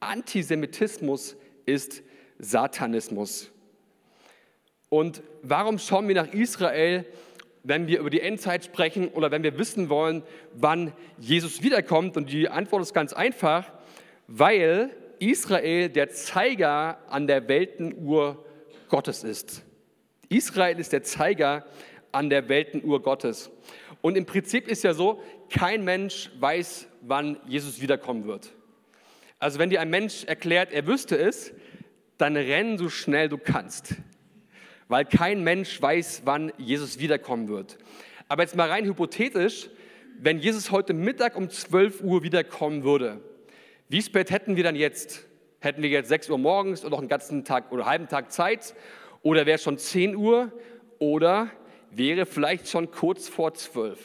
Antisemitismus 0.00 1.36
ist 1.66 2.02
Satanismus. 2.38 3.51
Und 4.92 5.22
warum 5.40 5.78
schauen 5.78 6.06
wir 6.06 6.14
nach 6.14 6.34
Israel, 6.34 7.06
wenn 7.62 7.86
wir 7.86 7.98
über 7.98 8.10
die 8.10 8.20
Endzeit 8.20 8.62
sprechen 8.62 9.08
oder 9.08 9.30
wenn 9.30 9.42
wir 9.42 9.56
wissen 9.56 9.88
wollen, 9.88 10.22
wann 10.52 10.92
Jesus 11.18 11.62
wiederkommt? 11.62 12.18
Und 12.18 12.30
die 12.30 12.50
Antwort 12.50 12.82
ist 12.82 12.92
ganz 12.92 13.14
einfach, 13.14 13.72
weil 14.26 14.90
Israel 15.18 15.88
der 15.88 16.10
Zeiger 16.10 16.98
an 17.08 17.26
der 17.26 17.48
Weltenuhr 17.48 18.44
Gottes 18.90 19.24
ist. 19.24 19.64
Israel 20.28 20.78
ist 20.78 20.92
der 20.92 21.02
Zeiger 21.02 21.64
an 22.10 22.28
der 22.28 22.50
Weltenuhr 22.50 23.00
Gottes. 23.00 23.50
Und 24.02 24.18
im 24.18 24.26
Prinzip 24.26 24.68
ist 24.68 24.84
ja 24.84 24.92
so, 24.92 25.22
kein 25.48 25.84
Mensch 25.84 26.30
weiß, 26.38 26.86
wann 27.00 27.38
Jesus 27.46 27.80
wiederkommen 27.80 28.26
wird. 28.26 28.52
Also 29.38 29.58
wenn 29.58 29.70
dir 29.70 29.80
ein 29.80 29.88
Mensch 29.88 30.24
erklärt, 30.24 30.70
er 30.70 30.86
wüsste 30.86 31.16
es, 31.16 31.54
dann 32.18 32.36
renn 32.36 32.76
so 32.76 32.90
schnell 32.90 33.30
du 33.30 33.38
kannst. 33.38 33.96
Weil 34.88 35.04
kein 35.04 35.42
Mensch 35.42 35.80
weiß, 35.80 36.22
wann 36.24 36.52
Jesus 36.58 36.98
wiederkommen 36.98 37.48
wird. 37.48 37.78
Aber 38.28 38.42
jetzt 38.42 38.56
mal 38.56 38.68
rein 38.68 38.84
hypothetisch, 38.84 39.70
wenn 40.18 40.38
Jesus 40.38 40.70
heute 40.70 40.92
Mittag 40.94 41.36
um 41.36 41.50
12 41.50 42.02
Uhr 42.02 42.22
wiederkommen 42.22 42.84
würde, 42.84 43.20
wie 43.88 44.00
spät 44.00 44.30
hätten 44.30 44.56
wir 44.56 44.64
dann 44.64 44.76
jetzt? 44.76 45.26
Hätten 45.60 45.82
wir 45.82 45.88
jetzt 45.90 46.08
6 46.08 46.30
Uhr 46.30 46.38
morgens 46.38 46.82
oder 46.82 46.90
noch 46.90 46.98
einen 46.98 47.08
ganzen 47.08 47.44
Tag 47.44 47.70
oder 47.70 47.82
einen 47.82 47.90
halben 47.90 48.08
Tag 48.08 48.32
Zeit? 48.32 48.74
Oder 49.22 49.46
wäre 49.46 49.56
es 49.56 49.62
schon 49.62 49.78
10 49.78 50.16
Uhr? 50.16 50.50
Oder 50.98 51.50
wäre 51.90 52.26
vielleicht 52.26 52.68
schon 52.68 52.90
kurz 52.90 53.28
vor 53.28 53.54
12? 53.54 53.98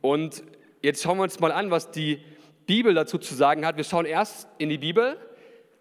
Und 0.00 0.42
jetzt 0.82 1.02
schauen 1.02 1.18
wir 1.18 1.22
uns 1.24 1.40
mal 1.40 1.52
an, 1.52 1.70
was 1.70 1.90
die 1.90 2.20
Bibel 2.66 2.94
dazu 2.94 3.18
zu 3.18 3.34
sagen 3.34 3.64
hat. 3.64 3.76
Wir 3.76 3.84
schauen 3.84 4.06
erst 4.06 4.48
in 4.58 4.68
die 4.68 4.78
Bibel 4.78 5.16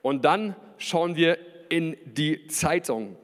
und 0.01 0.23
dann 0.23 0.55
schauen 0.77 1.15
wir 1.15 1.37
in 1.69 1.97
die 2.05 2.47
Zeitung. 2.47 3.17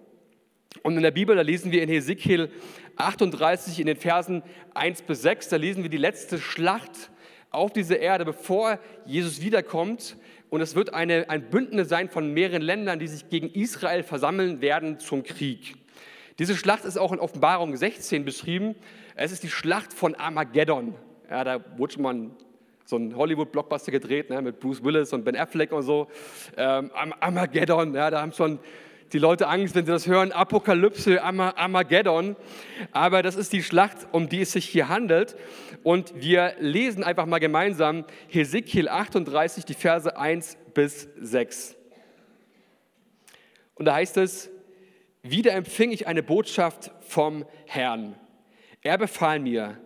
Und 0.81 0.97
in 0.97 1.03
der 1.03 1.11
Bibel, 1.11 1.35
da 1.35 1.41
lesen 1.41 1.71
wir 1.71 1.83
in 1.83 1.89
Hesekiel 1.89 2.49
38 2.95 3.79
in 3.79 3.87
den 3.87 3.97
Versen 3.97 4.43
1 4.73 5.03
bis 5.03 5.21
6, 5.21 5.49
da 5.49 5.55
lesen 5.57 5.83
wir 5.83 5.89
die 5.89 5.97
letzte 5.97 6.39
Schlacht 6.39 7.11
auf 7.51 7.71
dieser 7.71 7.99
Erde, 7.99 8.25
bevor 8.25 8.79
Jesus 9.05 9.41
wiederkommt. 9.41 10.17
Und 10.49 10.61
es 10.61 10.75
wird 10.75 10.93
eine, 10.93 11.29
ein 11.29 11.49
Bündnis 11.49 11.89
sein 11.89 12.09
von 12.09 12.33
mehreren 12.33 12.61
Ländern, 12.61 12.99
die 12.99 13.07
sich 13.07 13.29
gegen 13.29 13.49
Israel 13.49 14.03
versammeln 14.03 14.61
werden 14.61 14.99
zum 14.99 15.23
Krieg. 15.23 15.75
Diese 16.39 16.55
Schlacht 16.55 16.85
ist 16.85 16.97
auch 16.97 17.11
in 17.11 17.19
Offenbarung 17.19 17.75
16 17.75 18.25
beschrieben. 18.25 18.75
Es 19.15 19.31
ist 19.31 19.43
die 19.43 19.49
Schlacht 19.49 19.93
von 19.93 20.15
Armageddon. 20.15 20.95
Ja, 21.29 21.43
da 21.43 21.63
wurde 21.77 21.93
schon 21.93 22.03
mal 22.03 22.29
so 22.85 22.97
ein 22.97 23.15
Hollywood-Blockbuster 23.15 23.91
gedreht 23.91 24.29
ne, 24.29 24.41
mit 24.41 24.59
Bruce 24.59 24.83
Willis 24.83 25.13
und 25.13 25.23
Ben 25.23 25.35
Affleck 25.35 25.71
und 25.71 25.83
so. 25.83 26.07
Ähm, 26.57 26.91
Armageddon, 27.19 27.93
ja, 27.93 28.09
da 28.09 28.21
haben 28.21 28.33
schon 28.33 28.59
die 29.13 29.19
Leute 29.19 29.47
Angst, 29.47 29.75
wenn 29.75 29.85
sie 29.85 29.91
das 29.91 30.07
hören. 30.07 30.31
Apokalypse, 30.31 31.23
Armageddon. 31.23 32.35
Aber 32.91 33.21
das 33.21 33.35
ist 33.35 33.53
die 33.53 33.61
Schlacht, 33.61 34.07
um 34.11 34.27
die 34.27 34.41
es 34.41 34.51
sich 34.51 34.67
hier 34.67 34.89
handelt. 34.89 35.35
Und 35.83 36.13
wir 36.15 36.55
lesen 36.59 37.03
einfach 37.03 37.27
mal 37.27 37.39
gemeinsam 37.39 38.05
Hesekiel 38.27 38.89
38, 38.89 39.65
die 39.65 39.75
Verse 39.75 40.17
1 40.17 40.57
bis 40.73 41.07
6. 41.21 41.75
Und 43.75 43.85
da 43.85 43.95
heißt 43.95 44.17
es, 44.17 44.49
wieder 45.21 45.53
empfing 45.53 45.91
ich 45.91 46.07
eine 46.07 46.23
Botschaft 46.23 46.91
vom 47.01 47.45
Herrn. 47.67 48.15
Er 48.81 48.97
befahl 48.97 49.39
mir, 49.39 49.77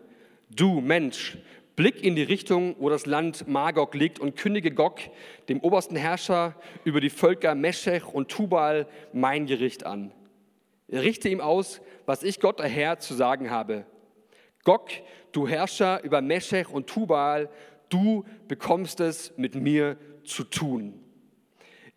du 0.50 0.80
Mensch, 0.80 1.38
blick 1.78 2.04
in 2.04 2.16
die 2.16 2.24
Richtung, 2.24 2.76
wo 2.80 2.90
das 2.90 3.06
Land 3.06 3.48
Magog 3.48 3.94
liegt 3.94 4.20
und 4.20 4.36
kündige 4.36 4.72
Gog, 4.72 5.00
dem 5.48 5.62
obersten 5.62 5.96
Herrscher 5.96 6.56
über 6.84 7.00
die 7.00 7.12
Völker 7.12 7.56
Meschech 7.56 8.04
und 8.04 8.30
Tubal, 8.30 8.88
mein 9.14 9.46
Gericht 9.46 9.86
an. 9.86 10.12
Richte 10.92 11.30
ihm 11.30 11.40
aus, 11.40 11.82
was 12.06 12.24
ich 12.24 12.40
Gott 12.40 12.60
der 12.60 12.68
Herr 12.68 12.98
zu 12.98 13.14
sagen 13.14 13.52
habe. 13.52 13.86
Gog, 14.64 14.90
du 15.32 15.48
Herrscher 15.48 16.04
über 16.04 16.20
Meschech 16.22 16.68
und 16.70 16.88
Tubal, 16.88 17.50
du 17.90 18.26
bekommst 18.48 19.00
es 19.00 19.38
mit 19.38 19.54
mir 19.54 19.98
zu 20.24 20.44
tun. 20.44 21.00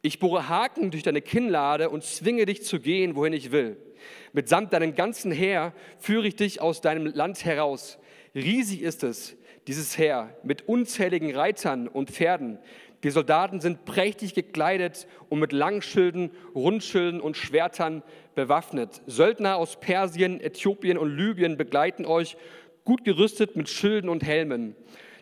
Ich 0.02 0.18
bohre 0.18 0.48
Haken 0.50 0.90
durch 0.90 1.04
deine 1.04 1.22
Kinnlade 1.22 1.88
und 1.88 2.04
zwinge 2.04 2.44
dich 2.44 2.64
zu 2.64 2.80
gehen, 2.80 3.16
wohin 3.16 3.32
ich 3.32 3.50
will. 3.50 3.78
Mitsamt 4.34 4.74
deinem 4.74 4.94
ganzen 4.94 5.32
Heer 5.32 5.72
führe 5.98 6.26
ich 6.26 6.36
dich 6.36 6.60
aus 6.60 6.82
deinem 6.82 7.06
Land 7.06 7.46
heraus. 7.46 7.98
Riesig 8.34 8.82
ist 8.82 9.02
es, 9.02 9.36
dieses 9.70 9.96
Heer, 9.96 10.34
mit 10.42 10.66
unzähligen 10.66 11.32
Reitern 11.32 11.86
und 11.86 12.10
Pferden. 12.10 12.58
Die 13.04 13.10
Soldaten 13.10 13.60
sind 13.60 13.84
prächtig 13.84 14.34
gekleidet 14.34 15.06
und 15.28 15.38
mit 15.38 15.52
Langschilden, 15.52 16.32
Rundschilden 16.56 17.20
und 17.20 17.36
Schwertern 17.36 18.02
bewaffnet. 18.34 19.00
Söldner 19.06 19.58
aus 19.58 19.78
Persien, 19.78 20.40
Äthiopien 20.40 20.98
und 20.98 21.16
Libyen 21.16 21.56
begleiten 21.56 22.04
euch, 22.04 22.36
gut 22.84 23.04
gerüstet 23.04 23.54
mit 23.54 23.68
Schilden 23.68 24.10
und 24.10 24.24
Helmen. 24.24 24.74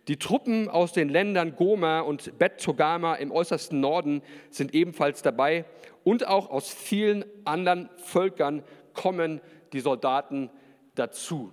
Die 0.08 0.16
Truppen 0.16 0.70
aus 0.70 0.94
den 0.94 1.10
Ländern 1.10 1.54
Goma 1.54 2.00
und 2.00 2.38
Bet 2.38 2.58
Togama 2.58 3.16
im 3.16 3.30
äußersten 3.30 3.78
Norden 3.78 4.22
sind 4.48 4.72
ebenfalls 4.74 5.20
dabei 5.20 5.66
und 6.04 6.26
auch 6.26 6.48
aus 6.48 6.72
vielen 6.72 7.26
anderen 7.44 7.90
Völkern 7.98 8.62
kommen 8.94 9.42
die 9.74 9.80
Soldaten 9.80 10.48
dazu. 10.94 11.52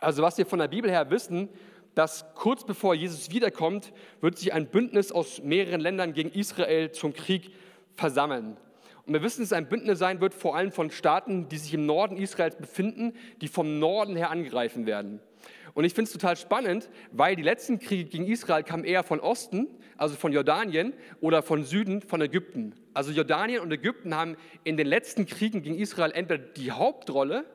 Also 0.00 0.24
was 0.24 0.36
wir 0.36 0.46
von 0.46 0.58
der 0.58 0.68
Bibel 0.68 0.90
her 0.90 1.10
wissen, 1.10 1.48
dass 1.96 2.26
kurz 2.34 2.64
bevor 2.64 2.94
Jesus 2.94 3.30
wiederkommt, 3.30 3.92
wird 4.20 4.38
sich 4.38 4.52
ein 4.52 4.66
Bündnis 4.66 5.10
aus 5.10 5.42
mehreren 5.42 5.80
Ländern 5.80 6.12
gegen 6.12 6.30
Israel 6.30 6.92
zum 6.92 7.14
Krieg 7.14 7.52
versammeln. 7.94 8.58
Und 9.06 9.14
wir 9.14 9.22
wissen, 9.22 9.40
dass 9.40 9.48
es 9.48 9.52
ein 9.54 9.68
Bündnis 9.68 9.98
sein 9.98 10.20
wird, 10.20 10.34
vor 10.34 10.56
allem 10.56 10.72
von 10.72 10.90
Staaten, 10.90 11.48
die 11.48 11.56
sich 11.56 11.72
im 11.72 11.86
Norden 11.86 12.18
Israels 12.18 12.56
befinden, 12.56 13.14
die 13.40 13.48
vom 13.48 13.78
Norden 13.78 14.14
her 14.14 14.30
angreifen 14.30 14.84
werden. 14.84 15.20
Und 15.72 15.84
ich 15.84 15.94
finde 15.94 16.08
es 16.08 16.12
total 16.12 16.36
spannend, 16.36 16.90
weil 17.12 17.34
die 17.34 17.42
letzten 17.42 17.78
Kriege 17.78 18.04
gegen 18.04 18.26
Israel 18.26 18.62
kamen 18.62 18.84
eher 18.84 19.02
von 19.02 19.18
Osten, 19.18 19.66
also 19.96 20.16
von 20.16 20.32
Jordanien, 20.32 20.92
oder 21.20 21.42
von 21.42 21.64
Süden, 21.64 22.02
von 22.02 22.20
Ägypten. 22.20 22.74
Also 22.92 23.10
Jordanien 23.10 23.60
und 23.60 23.72
Ägypten 23.72 24.14
haben 24.14 24.36
in 24.64 24.76
den 24.76 24.86
letzten 24.86 25.24
Kriegen 25.24 25.62
gegen 25.62 25.78
Israel 25.78 26.12
entweder 26.12 26.44
die 26.44 26.72
Hauptrolle 26.72 27.46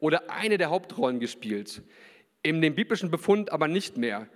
oder 0.00 0.30
eine 0.30 0.58
der 0.58 0.70
Hauptrollen 0.70 1.20
gespielt. 1.20 1.82
In 2.44 2.60
dem 2.60 2.74
biblischen 2.74 3.10
Befund 3.10 3.50
aber 3.50 3.68
nicht 3.68 3.96
mehr. 3.96 4.28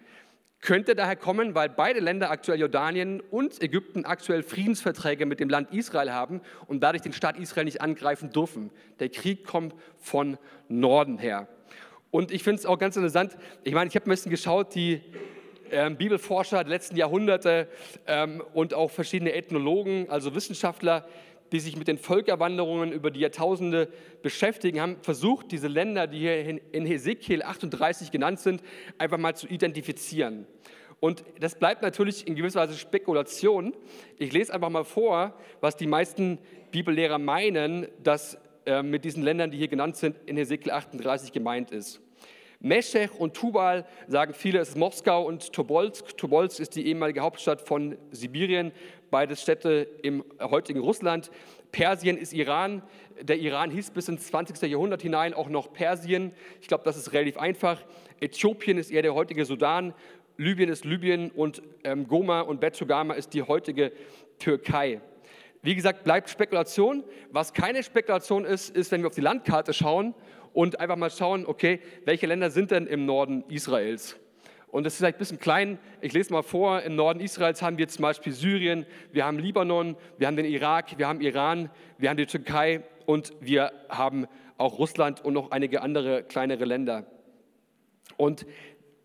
Könnte 0.62 0.97
daher 0.97 1.14
kommen, 1.14 1.55
weil 1.55 1.68
beide 1.68 2.01
Länder 2.01 2.31
aktuell 2.31 2.59
Jordanien 2.59 3.21
und 3.21 3.62
Ägypten 3.62 4.07
aktuell 4.07 4.42
Friedensverträge 4.42 5.27
mit 5.27 5.40
dem 5.40 5.51
Land 5.51 5.73
Israel 5.75 6.11
haben 6.11 6.40
und 6.66 6.81
dadurch 6.81 7.03
den 7.03 7.12
Staat 7.12 7.38
Israel 7.38 7.66
nicht 7.66 7.83
angreifen 7.83 8.31
dürfen. 8.31 8.71
Der 8.99 9.11
Krieg 9.11 9.44
kommt 9.44 9.75
von 9.99 10.38
Norden 10.68 11.18
her. 11.18 11.49
Und 12.11 12.33
ich 12.33 12.42
finde 12.42 12.61
es 12.61 12.66
auch 12.66 12.79
ganz 12.79 12.97
interessant, 12.97 13.37
ich 13.62 13.75
meine, 13.75 13.88
ich 13.88 13.94
habe 13.94 14.07
ein 14.07 14.11
bisschen 14.11 14.31
geschaut, 14.31 14.75
die 14.75 15.03
ähm, 15.71 15.99
Bibelforscher 15.99 16.64
der 16.64 16.71
letzten 16.71 16.97
Jahrhunderte 16.97 17.68
ähm, 18.07 18.42
und 18.55 18.73
auch 18.73 18.90
verschiedene 18.90 19.35
Ethnologen, 19.35 20.07
also 20.09 20.35
Wissenschaftler, 20.35 21.07
die 21.52 21.61
sich 21.61 21.76
mit 21.76 21.88
den 21.88 21.98
Völkerwanderungen 21.98 22.92
über 22.92 23.11
die 23.11 23.20
Jahrtausende 23.20 23.88
beschäftigen, 24.22 24.80
haben 24.80 24.96
versucht, 25.02 25.52
diese 25.52 25.68
Länder, 25.68 26.06
die 26.06 26.18
hier 26.18 26.61
in 26.72 26.87
Hesekiel 26.87 27.42
38 27.42 28.11
genannt 28.11 28.40
sind, 28.40 28.62
einfach 28.98 29.18
mal 29.18 29.34
zu 29.34 29.46
identifizieren. 29.46 30.46
Und 31.00 31.24
das 31.38 31.54
bleibt 31.54 31.82
natürlich 31.82 32.26
in 32.26 32.34
gewisser 32.34 32.61
Weise 32.61 32.74
Spekulation. 32.74 33.74
Ich 34.18 34.32
lese 34.32 34.52
einfach 34.52 34.68
mal 34.68 34.84
vor, 34.84 35.34
was 35.61 35.76
die 35.76 35.87
meisten 35.87 36.38
Bibellehrer 36.72 37.18
meinen, 37.18 37.87
dass 38.02 38.37
äh, 38.66 38.82
mit 38.82 39.04
diesen 39.04 39.22
Ländern, 39.22 39.50
die 39.50 39.58
hier 39.58 39.68
genannt 39.68 39.96
sind, 39.96 40.16
in 40.26 40.37
Hesekiel 40.37 40.72
38 40.72 41.32
gemeint 41.32 41.70
ist. 41.70 42.00
Meschech 42.61 43.14
und 43.16 43.34
Tubal 43.34 43.87
sagen 44.08 44.34
viele, 44.34 44.58
es 44.58 44.70
ist 44.70 44.76
Moskau 44.76 45.24
und 45.24 45.52
Tobolsk. 45.52 46.16
Tobolsk 46.16 46.58
ist 46.58 46.74
die 46.74 46.88
ehemalige 46.88 47.20
Hauptstadt 47.20 47.61
von 47.61 47.96
Sibirien, 48.11 48.72
beides 49.11 49.42
Städte 49.42 49.88
im 50.03 50.25
heutigen 50.40 50.81
Russland. 50.81 51.31
Persien 51.73 52.16
ist 52.16 52.33
Iran. 52.33 52.83
Der 53.21 53.38
Iran 53.38 53.71
hieß 53.71 53.90
bis 53.90 54.09
ins 54.09 54.27
20. 54.29 54.71
Jahrhundert 54.71 55.03
hinein 55.03 55.35
auch 55.35 55.49
noch 55.49 55.73
Persien. 55.73 56.33
Ich 56.61 56.68
glaube, 56.68 56.85
das 56.85 56.97
ist 56.97 57.12
relativ 57.12 57.37
einfach. 57.37 57.81
Äthiopien 58.21 58.79
ist 58.79 58.90
eher 58.90 59.03
der 59.03 59.14
heutige 59.14 59.44
Sudan. 59.44 59.94
Libyen 60.37 60.68
ist 60.68 60.85
Libyen 60.85 61.31
und 61.31 61.62
ähm, 61.83 62.07
Goma 62.07 62.42
und 62.42 62.61
Betsugama 62.61 63.14
ist 63.14 63.35
die 63.35 63.42
heutige 63.42 63.92
Türkei. 64.38 65.01
wie 65.62 65.75
gesagt, 65.75 66.05
bleibt 66.05 66.31
Spekulation. 66.31 67.03
Was 67.33 67.53
keine 67.53 67.83
Spekulation 67.83 68.44
ist, 68.44 68.75
ist, 68.75 68.92
wenn 68.92 69.03
wir 69.03 69.09
auf 69.09 69.14
die 69.14 69.21
Landkarte 69.21 69.73
schauen 69.73 70.14
und 70.53 70.79
einfach 70.79 70.97
mal 70.97 71.11
schauen, 71.11 71.44
okay, 71.44 71.81
welche 72.05 72.27
Länder 72.27 72.51
sind 72.51 72.71
denn 72.71 72.87
im 72.87 73.05
Norden 73.05 73.44
Israels? 73.49 74.16
Und 74.70 74.85
das 74.85 74.94
ist 74.94 74.98
vielleicht 74.98 75.16
ein 75.16 75.20
bisschen 75.20 75.38
klein. 75.38 75.78
Ich 76.00 76.12
lese 76.12 76.33
mal 76.33 76.42
vor. 76.42 76.83
Im 76.83 76.94
Norden 76.94 77.20
Israels 77.20 77.62
haben 77.62 77.78
wir 77.78 77.88
zum 77.88 78.02
Beispiel 78.02 78.33
Syrien, 78.33 78.87
wir 79.12 79.24
haben 79.24 79.38
Libanon, 79.38 79.96
wir 80.18 80.26
haben 80.26 80.37
den 80.37 80.44
Irak, 80.44 80.98
wir 80.98 81.09
haben 81.09 81.20
Iran, 81.20 81.70
wir 81.96 82.11
haben 82.11 82.18
die 82.18 82.26
Türkei 82.26 82.83
und 83.07 83.33
wir 83.40 83.72
haben 83.88 84.26
auch 84.59 84.78
Russland 84.78 85.24
und 85.24 85.33
noch 85.33 85.50
einige 85.52 85.81
andere 85.81 86.22
kleinere 86.22 86.64
Länder. 86.64 87.07
Und 88.16 88.46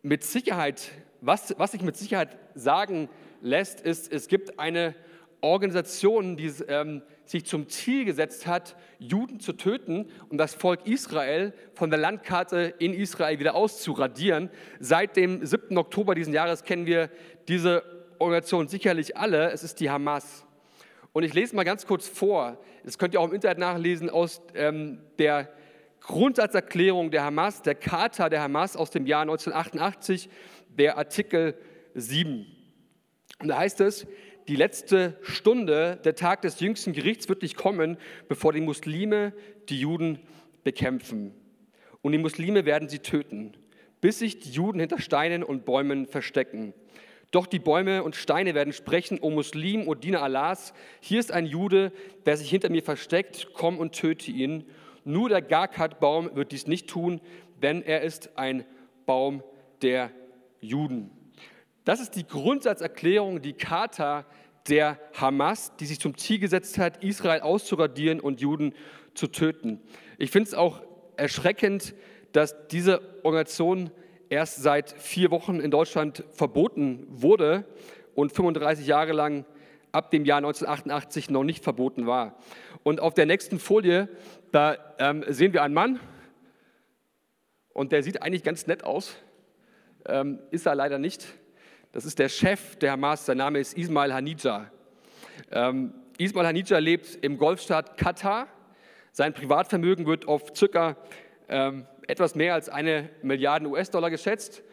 mit 0.01 0.23
Sicherheit, 0.23 0.91
was, 1.21 1.55
was 1.57 1.71
sich 1.71 1.81
mit 1.81 1.95
Sicherheit 1.95 2.37
sagen 2.55 3.07
lässt, 3.41 3.79
ist, 3.79 4.11
es 4.11 4.27
gibt 4.27 4.59
eine 4.59 4.95
Organisation, 5.39 6.35
die 6.35 6.51
ähm, 6.67 7.03
sich 7.33 7.45
zum 7.45 7.67
Ziel 7.67 8.05
gesetzt 8.05 8.47
hat, 8.47 8.75
Juden 8.99 9.39
zu 9.39 9.53
töten 9.53 10.09
und 10.29 10.37
das 10.37 10.53
Volk 10.53 10.85
Israel 10.85 11.51
von 11.73 11.89
der 11.89 11.99
Landkarte 11.99 12.75
in 12.77 12.93
Israel 12.93 13.39
wieder 13.39 13.55
auszuradieren. 13.55 14.49
Seit 14.79 15.17
dem 15.17 15.45
7. 15.45 15.77
Oktober 15.77 16.15
diesen 16.15 16.31
Jahres 16.31 16.63
kennen 16.63 16.85
wir 16.85 17.09
diese 17.47 17.83
Organisation 18.19 18.67
sicherlich 18.67 19.17
alle. 19.17 19.51
Es 19.51 19.63
ist 19.63 19.79
die 19.79 19.89
Hamas. 19.89 20.45
Und 21.11 21.23
ich 21.23 21.33
lese 21.33 21.55
mal 21.55 21.63
ganz 21.63 21.87
kurz 21.87 22.07
vor, 22.07 22.59
das 22.83 22.99
könnt 22.99 23.15
ihr 23.15 23.19
auch 23.19 23.27
im 23.27 23.33
Internet 23.33 23.57
nachlesen, 23.57 24.11
aus 24.11 24.41
ähm, 24.53 25.01
der 25.17 25.51
Grundsatzerklärung 26.01 27.09
der 27.09 27.23
Hamas, 27.23 27.63
der 27.63 27.75
Charta 27.75 28.29
der 28.29 28.43
Hamas 28.43 28.77
aus 28.77 28.91
dem 28.91 29.07
Jahr 29.07 29.21
1988, 29.21 30.29
der 30.69 30.97
Artikel 30.97 31.55
7. 31.95 32.45
Und 33.39 33.47
da 33.47 33.57
heißt 33.57 33.81
es, 33.81 34.05
die 34.47 34.55
letzte 34.55 35.17
Stunde, 35.21 35.99
der 36.03 36.15
Tag 36.15 36.41
des 36.41 36.59
jüngsten 36.59 36.93
Gerichts 36.93 37.29
wird 37.29 37.41
nicht 37.41 37.55
kommen, 37.55 37.97
bevor 38.27 38.53
die 38.53 38.61
Muslime 38.61 39.33
die 39.69 39.79
Juden 39.79 40.19
bekämpfen. 40.63 41.33
Und 42.01 42.11
die 42.11 42.17
Muslime 42.17 42.65
werden 42.65 42.89
sie 42.89 42.99
töten, 42.99 43.53
bis 44.01 44.19
sich 44.19 44.39
die 44.39 44.51
Juden 44.51 44.79
hinter 44.79 44.99
Steinen 44.99 45.43
und 45.43 45.65
Bäumen 45.65 46.05
verstecken. 46.05 46.73
Doch 47.31 47.47
die 47.47 47.59
Bäume 47.59 48.03
und 48.03 48.15
Steine 48.15 48.53
werden 48.53 48.73
sprechen, 48.73 49.17
O 49.21 49.29
Muslim, 49.29 49.87
O 49.87 49.95
Diener 49.95 50.21
Allahs, 50.21 50.73
hier 50.99 51.19
ist 51.19 51.31
ein 51.31 51.45
Jude, 51.45 51.91
der 52.25 52.37
sich 52.37 52.49
hinter 52.49 52.69
mir 52.69 52.83
versteckt, 52.83 53.47
komm 53.53 53.79
und 53.79 53.93
töte 53.93 54.29
ihn. 54.29 54.65
Nur 55.05 55.29
der 55.29 55.41
Garkat-Baum 55.41 56.35
wird 56.35 56.51
dies 56.51 56.67
nicht 56.67 56.89
tun, 56.89 57.21
denn 57.61 57.81
er 57.81 58.01
ist 58.01 58.37
ein 58.37 58.65
Baum 59.05 59.41
der 59.81 60.11
Juden. 60.59 61.09
Das 61.85 61.99
ist 61.99 62.15
die 62.15 62.25
Grundsatzerklärung, 62.25 63.41
die 63.41 63.53
Charta 63.53 64.25
der 64.69 64.97
Hamas, 65.13 65.75
die 65.75 65.85
sich 65.85 65.99
zum 65.99 66.17
Ziel 66.17 66.39
gesetzt 66.39 66.77
hat, 66.77 67.03
Israel 67.03 67.41
auszuradieren 67.41 68.21
und 68.21 68.39
Juden 68.39 68.73
zu 69.13 69.27
töten. 69.27 69.81
Ich 70.17 70.31
finde 70.31 70.47
es 70.47 70.53
auch 70.53 70.81
erschreckend, 71.17 71.93
dass 72.31 72.67
diese 72.69 73.01
Organisation 73.23 73.91
erst 74.29 74.63
seit 74.63 74.91
vier 74.91 75.29
Wochen 75.31 75.59
in 75.59 75.71
Deutschland 75.71 76.23
verboten 76.31 77.05
wurde 77.09 77.65
und 78.15 78.31
35 78.31 78.87
Jahre 78.87 79.11
lang 79.11 79.45
ab 79.91 80.09
dem 80.09 80.23
Jahr 80.23 80.37
1988 80.37 81.29
noch 81.29 81.43
nicht 81.43 81.63
verboten 81.63 82.07
war. 82.07 82.37
Und 82.83 83.01
auf 83.01 83.13
der 83.13 83.25
nächsten 83.25 83.59
Folie, 83.59 84.07
da 84.51 84.77
ähm, 84.99 85.23
sehen 85.27 85.51
wir 85.51 85.63
einen 85.63 85.73
Mann 85.73 85.99
und 87.73 87.91
der 87.91 88.03
sieht 88.03 88.21
eigentlich 88.21 88.43
ganz 88.43 88.67
nett 88.67 88.83
aus, 88.85 89.17
ähm, 90.05 90.39
ist 90.49 90.65
er 90.65 90.75
leider 90.75 90.97
nicht. 90.97 91.27
Das 91.93 92.05
ist 92.05 92.17
der 92.17 92.27
Chef 92.27 92.75
der 92.77 92.93
Hamas, 92.93 93.27
sein 93.27 93.37
Name 93.37 93.59
ist 93.59 93.77
Ismail 93.77 94.11
Hanija. 94.11 94.71
Ähm, 95.51 95.93
Ismail 96.17 96.47
Hanija 96.47 96.79
lebt 96.79 97.19
im 97.23 97.37
Golfstaat 97.37 97.97
Katar. 97.97 98.47
Sein 99.11 99.31
Privatvermögen 99.35 100.07
wird 100.07 100.27
auf 100.27 100.55
circa 100.55 100.97
ähm, 101.49 101.85
etwas 102.07 102.33
mehr 102.33 102.55
als 102.55 102.67
eine 102.67 103.11
Milliarde 103.21 103.67
US-Dollar 103.67 104.09
geschätzt. 104.09 104.63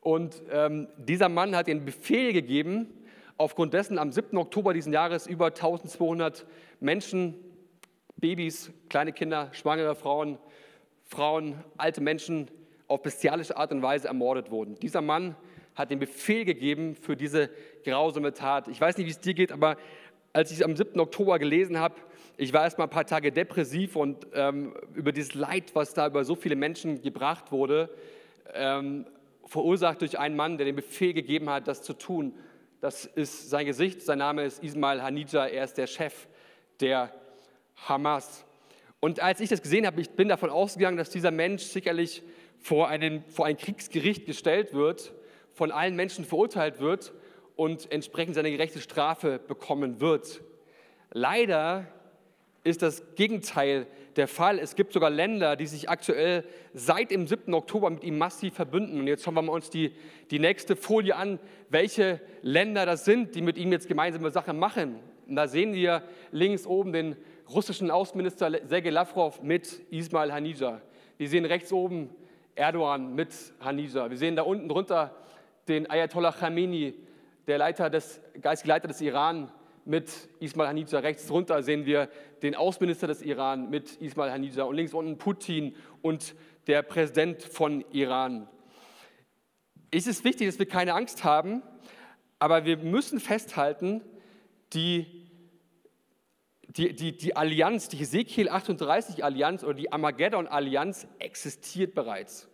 Und 0.00 0.42
ähm, 0.50 0.88
dieser 0.96 1.28
Mann 1.28 1.54
hat 1.54 1.68
den 1.68 1.84
Befehl 1.84 2.32
gegeben, 2.32 2.92
aufgrund 3.36 3.72
dessen 3.72 3.96
am 3.96 4.10
7. 4.10 4.36
Oktober 4.36 4.74
diesen 4.74 4.92
Jahres 4.92 5.28
über 5.28 5.46
1200 5.46 6.46
Menschen, 6.80 7.36
Babys, 8.16 8.72
kleine 8.88 9.12
Kinder, 9.12 9.50
schwangere 9.52 9.94
Frauen, 9.94 10.36
Frauen, 11.04 11.62
alte 11.76 12.00
Menschen 12.00 12.50
auf 12.88 13.02
bestialische 13.02 13.56
Art 13.56 13.70
und 13.70 13.82
Weise 13.82 14.08
ermordet 14.08 14.50
wurden. 14.50 14.74
Dieser 14.80 15.00
Mann 15.00 15.36
hat 15.76 15.90
den 15.90 15.98
Befehl 15.98 16.44
gegeben 16.44 16.96
für 16.96 17.16
diese 17.16 17.50
grausame 17.84 18.32
Tat. 18.32 18.66
Ich 18.68 18.80
weiß 18.80 18.96
nicht, 18.96 19.06
wie 19.06 19.10
es 19.10 19.20
dir 19.20 19.34
geht, 19.34 19.52
aber 19.52 19.76
als 20.32 20.50
ich 20.50 20.58
es 20.58 20.64
am 20.64 20.74
7. 20.74 20.98
Oktober 20.98 21.38
gelesen 21.38 21.78
habe, 21.78 21.94
ich 22.38 22.52
war 22.52 22.64
erst 22.64 22.78
mal 22.78 22.84
ein 22.84 22.90
paar 22.90 23.06
Tage 23.06 23.30
depressiv 23.30 23.96
und 23.96 24.26
ähm, 24.34 24.74
über 24.94 25.12
dieses 25.12 25.34
Leid, 25.34 25.74
was 25.74 25.94
da 25.94 26.06
über 26.06 26.24
so 26.24 26.34
viele 26.34 26.56
Menschen 26.56 27.00
gebracht 27.00 27.52
wurde, 27.52 27.88
ähm, 28.52 29.06
verursacht 29.46 30.00
durch 30.00 30.18
einen 30.18 30.36
Mann, 30.36 30.58
der 30.58 30.66
den 30.66 30.76
Befehl 30.76 31.14
gegeben 31.14 31.48
hat, 31.48 31.68
das 31.68 31.82
zu 31.82 31.92
tun. 31.94 32.34
Das 32.80 33.06
ist 33.06 33.48
sein 33.48 33.64
Gesicht, 33.64 34.02
sein 34.02 34.18
Name 34.18 34.44
ist 34.44 34.62
Ismail 34.62 35.02
Hanija, 35.02 35.46
er 35.46 35.64
ist 35.64 35.78
der 35.78 35.86
Chef 35.86 36.26
der 36.80 37.12
Hamas. 37.76 38.44
Und 39.00 39.20
als 39.20 39.40
ich 39.40 39.48
das 39.48 39.62
gesehen 39.62 39.86
habe, 39.86 40.00
ich 40.00 40.10
bin 40.10 40.28
davon 40.28 40.50
ausgegangen, 40.50 40.96
dass 40.96 41.10
dieser 41.10 41.30
Mensch 41.30 41.62
sicherlich 41.62 42.22
vor, 42.58 42.88
einen, 42.88 43.24
vor 43.28 43.46
ein 43.46 43.56
Kriegsgericht 43.56 44.26
gestellt 44.26 44.74
wird 44.74 45.12
von 45.56 45.72
allen 45.72 45.96
Menschen 45.96 46.26
verurteilt 46.26 46.80
wird 46.80 47.14
und 47.56 47.90
entsprechend 47.90 48.34
seine 48.34 48.50
gerechte 48.50 48.78
Strafe 48.78 49.38
bekommen 49.38 50.02
wird. 50.02 50.42
Leider 51.12 51.86
ist 52.62 52.82
das 52.82 53.02
Gegenteil 53.14 53.86
der 54.16 54.28
Fall. 54.28 54.58
Es 54.58 54.76
gibt 54.76 54.92
sogar 54.92 55.08
Länder, 55.08 55.56
die 55.56 55.66
sich 55.66 55.88
aktuell 55.88 56.44
seit 56.74 57.10
dem 57.10 57.26
7. 57.26 57.54
Oktober 57.54 57.88
mit 57.88 58.04
ihm 58.04 58.18
massiv 58.18 58.52
verbünden. 58.52 59.00
Und 59.00 59.06
jetzt 59.06 59.24
schauen 59.24 59.34
wir 59.34 59.50
uns 59.50 59.70
die, 59.70 59.92
die 60.30 60.38
nächste 60.38 60.76
Folie 60.76 61.16
an, 61.16 61.38
welche 61.70 62.20
Länder 62.42 62.84
das 62.84 63.06
sind, 63.06 63.34
die 63.34 63.40
mit 63.40 63.56
ihm 63.56 63.72
jetzt 63.72 63.88
gemeinsame 63.88 64.30
Sachen 64.30 64.58
machen. 64.58 64.98
Und 65.26 65.36
da 65.36 65.48
sehen 65.48 65.72
wir 65.72 66.02
links 66.32 66.66
oben 66.66 66.92
den 66.92 67.16
russischen 67.48 67.90
Außenminister 67.90 68.50
Sergei 68.68 68.90
Lavrov 68.90 69.42
mit 69.42 69.80
Ismail 69.90 70.34
Hanija. 70.34 70.82
Wir 71.16 71.28
sehen 71.30 71.46
rechts 71.46 71.72
oben 71.72 72.10
Erdogan 72.54 73.14
mit 73.14 73.30
Hanija. 73.60 74.10
Wir 74.10 74.18
sehen 74.18 74.36
da 74.36 74.42
unten 74.42 74.68
drunter 74.68 75.14
den 75.68 75.88
Ayatollah 75.88 76.32
Khamenei, 76.32 76.94
der 77.46 77.58
Leiter 77.58 77.90
des, 77.90 78.20
geistige 78.40 78.68
Leiter 78.68 78.88
des 78.88 79.00
Iran, 79.00 79.50
mit 79.86 80.10
Ismail 80.40 80.68
Hanija. 80.68 80.98
Rechts 80.98 81.26
drunter 81.26 81.62
sehen 81.62 81.86
wir 81.86 82.08
den 82.42 82.54
Außenminister 82.54 83.06
des 83.06 83.22
Iran 83.22 83.70
mit 83.70 83.96
Ismail 84.02 84.32
Hanija 84.32 84.64
und 84.64 84.76
links 84.76 84.92
unten 84.92 85.16
Putin 85.16 85.76
und 86.02 86.34
der 86.66 86.82
Präsident 86.82 87.42
von 87.42 87.84
Iran. 87.92 88.48
Es 89.92 90.06
ist 90.06 90.24
wichtig, 90.24 90.48
dass 90.48 90.58
wir 90.58 90.66
keine 90.66 90.94
Angst 90.94 91.22
haben, 91.22 91.62
aber 92.38 92.64
wir 92.64 92.76
müssen 92.78 93.20
festhalten, 93.20 94.02
die, 94.72 95.30
die, 96.66 96.94
die, 96.94 97.16
die 97.16 97.36
Allianz, 97.36 97.88
die 97.88 98.02
Ezekiel 98.02 98.48
38 98.48 99.24
Allianz 99.24 99.62
oder 99.62 99.74
die 99.74 99.92
Armageddon 99.92 100.48
Allianz 100.48 101.06
existiert 101.20 101.94
bereits 101.94 102.48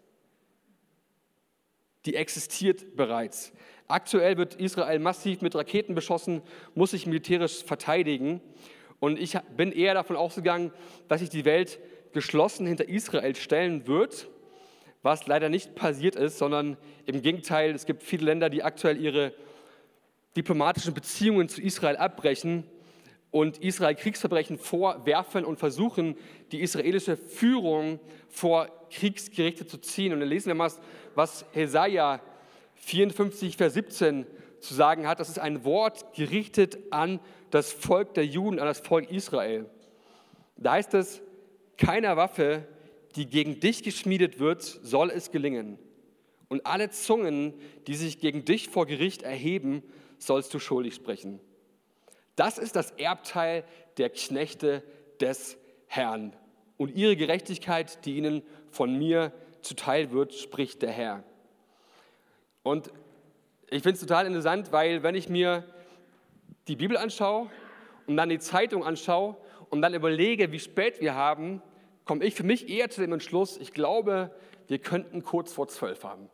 die 2.07 2.17
existiert 2.17 2.97
bereits. 2.97 3.53
Aktuell 3.89 4.37
wird 4.37 4.55
Israel 4.55 4.99
massiv 4.99 5.43
mit 5.43 5.55
Raketen 5.55 5.95
beschossen, 5.95 6.43
muss 6.75 6.93
sich 6.93 7.07
militärisch 7.07 7.65
verteidigen. 7.65 8.41
Und 9.01 9.19
ich 9.19 9.37
bin 9.57 9.73
eher 9.73 9.95
davon 9.95 10.17
ausgegangen, 10.17 10.73
dass 11.09 11.21
sich 11.21 11.31
die 11.31 11.45
Welt 11.45 11.79
geschlossen 12.13 12.67
hinter 12.67 12.89
Israel 12.89 13.35
stellen 13.35 13.87
wird, 13.87 14.29
was 15.03 15.27
leider 15.27 15.49
nicht 15.49 15.75
passiert 15.75 16.15
ist, 16.17 16.39
sondern 16.39 16.77
im 17.07 17.23
Gegenteil, 17.23 17.75
es 17.75 17.87
gibt 17.87 18.03
viele 18.03 18.27
Länder, 18.27 18.49
die 18.49 18.63
aktuell 18.63 19.01
ihre 19.01 19.35
diplomatischen 20.37 20.95
Beziehungen 20.95 21.49
zu 21.49 21.61
Israel 21.61 21.97
abbrechen 21.97 22.65
und 23.31 23.59
Israel 23.59 23.95
Kriegsverbrechen 23.95 24.59
vorwerfen 24.59 25.45
und 25.45 25.59
versuchen, 25.59 26.17
die 26.53 26.61
israelische 26.61 27.17
Führung 27.17 27.99
vor 28.29 28.69
Kriegsgerichte 28.91 29.67
zu 29.67 29.79
ziehen. 29.79 30.13
Und 30.13 30.21
dann 30.21 30.29
lesen 30.29 30.49
wir 30.49 30.55
mal, 30.55 30.71
was 31.15 31.45
Jesaja 31.55 32.21
54, 32.75 33.57
Vers 33.57 33.75
17 33.75 34.27
zu 34.61 34.75
sagen 34.75 35.07
hat. 35.07 35.21
Das 35.21 35.29
ist 35.29 35.39
ein 35.39 35.65
Wort 35.65 36.15
gerichtet 36.15 36.79
an 36.91 37.21
das 37.51 37.73
Volk 37.73 38.15
der 38.15 38.27
Juden, 38.27 38.59
an 38.59 38.67
das 38.67 38.81
Volk 38.81 39.11
Israel. 39.11 39.67
Da 40.57 40.73
heißt 40.73 40.95
es, 40.95 41.23
keiner 41.77 42.17
Waffe, 42.17 42.67
die 43.17 43.27
gegen 43.27 43.61
dich 43.61 43.83
geschmiedet 43.83 44.39
wird, 44.39 44.63
soll 44.63 45.11
es 45.11 45.31
gelingen. 45.31 45.79
Und 46.49 46.67
alle 46.67 46.91
Zungen, 46.91 47.55
die 47.87 47.95
sich 47.95 48.21
gegen 48.21 48.45
dich 48.45 48.69
vor 48.69 48.87
Gericht 48.87 49.23
erheben, 49.23 49.83
sollst 50.19 50.53
du 50.55 50.59
schuldig 50.59 50.95
sprechen. 50.95 51.41
Das 52.37 52.59
ist 52.59 52.77
das 52.77 52.93
Erbteil 52.93 53.65
der 53.99 54.11
Knechte 54.11 54.83
des 55.21 55.57
Herrn 55.87 56.35
und 56.77 56.95
ihre 56.95 57.17
Gerechtigkeit, 57.17 58.05
die 58.05 58.17
ihnen 58.17 58.43
von 58.71 58.97
mir 58.99 59.33
zuteil 59.63 60.11
wird, 60.11 60.35
spricht 60.35 60.83
der 60.83 60.91
Herr. 60.91 61.25
Und 62.63 62.93
ich 63.71 63.83
finde 63.83 63.95
es 63.95 64.01
total 64.01 64.27
interessant, 64.27 64.73
weil 64.73 65.03
wenn 65.03 65.15
ich 65.15 65.29
mir 65.29 65.65
die 66.69 66.77
Bibel 66.77 66.97
anschaue 66.97 67.51
und 68.07 68.17
dann 68.17 68.29
die 68.29 68.39
Zeitung 68.39 68.85
anschaue 68.85 69.37
und 69.71 69.83
dann 69.83 69.95
überlege, 69.95 70.53
wie 70.53 70.61
spät 70.61 71.01
wir 71.01 71.15
haben, 71.15 71.63
komme 72.05 72.25
ich 72.25 72.35
für 72.35 72.45
mich 72.45 72.69
eher 72.69 72.91
zu 72.91 73.01
dem 73.01 73.13
Entschluss, 73.13 73.57
ich 73.57 73.73
glaube, 73.73 74.31
wir 74.69 74.79
könnten 74.79 75.23
kurz 75.23 75.53
vor 75.53 75.69
zwölf 75.69 76.05
haben. 76.05 76.29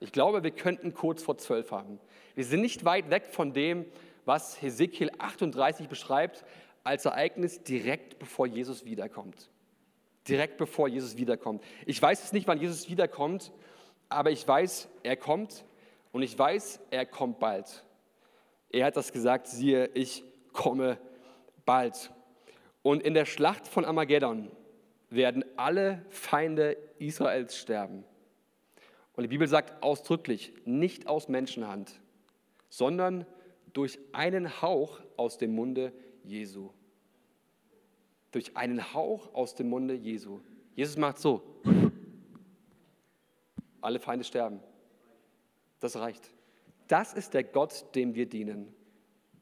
Ich 0.00 0.12
glaube, 0.12 0.42
wir 0.42 0.50
könnten 0.50 0.94
kurz 0.94 1.22
vor 1.22 1.38
zwölf 1.38 1.70
haben. 1.72 1.98
Wir 2.34 2.44
sind 2.44 2.60
nicht 2.60 2.84
weit 2.84 3.10
weg 3.10 3.26
von 3.30 3.52
dem, 3.52 3.84
was 4.24 4.60
Hesekiel 4.60 5.10
38 5.18 5.88
beschreibt 5.88 6.44
als 6.84 7.04
Ereignis 7.04 7.62
direkt 7.62 8.18
bevor 8.18 8.46
Jesus 8.46 8.84
wiederkommt. 8.84 9.50
Direkt 10.28 10.58
bevor 10.58 10.88
Jesus 10.88 11.16
wiederkommt. 11.16 11.62
Ich 11.86 12.00
weiß 12.00 12.24
es 12.24 12.32
nicht, 12.32 12.46
wann 12.46 12.60
Jesus 12.60 12.88
wiederkommt, 12.88 13.52
aber 14.08 14.30
ich 14.30 14.46
weiß, 14.46 14.88
er 15.02 15.16
kommt 15.16 15.64
und 16.12 16.22
ich 16.22 16.38
weiß, 16.38 16.80
er 16.90 17.06
kommt 17.06 17.38
bald. 17.38 17.84
Er 18.70 18.86
hat 18.86 18.96
das 18.96 19.12
gesagt, 19.12 19.46
siehe, 19.46 19.86
ich 19.94 20.24
komme 20.52 20.98
bald. 21.64 22.10
Und 22.82 23.02
in 23.02 23.14
der 23.14 23.24
Schlacht 23.24 23.66
von 23.66 23.84
Armageddon 23.84 24.50
werden 25.10 25.44
alle 25.56 26.04
Feinde 26.10 26.76
Israels 26.98 27.56
sterben. 27.56 28.04
Und 29.14 29.22
die 29.22 29.28
Bibel 29.28 29.48
sagt 29.48 29.82
ausdrücklich, 29.82 30.52
nicht 30.64 31.06
aus 31.06 31.28
Menschenhand, 31.28 32.00
sondern 32.68 33.26
durch 33.72 33.98
einen 34.12 34.62
Hauch 34.62 35.00
aus 35.16 35.38
dem 35.38 35.54
Munde 35.54 35.92
Jesu. 36.22 36.70
Durch 38.38 38.56
einen 38.56 38.94
Hauch 38.94 39.34
aus 39.34 39.56
dem 39.56 39.68
Munde 39.68 39.94
Jesu. 39.94 40.38
Jesus 40.76 40.96
macht 40.96 41.18
so. 41.18 41.42
Alle 43.80 43.98
Feinde 43.98 44.24
sterben. 44.24 44.60
Das 45.80 45.96
reicht. 45.96 46.30
Das 46.86 47.14
ist 47.14 47.34
der 47.34 47.42
Gott, 47.42 47.86
dem 47.96 48.14
wir 48.14 48.26
dienen. 48.26 48.72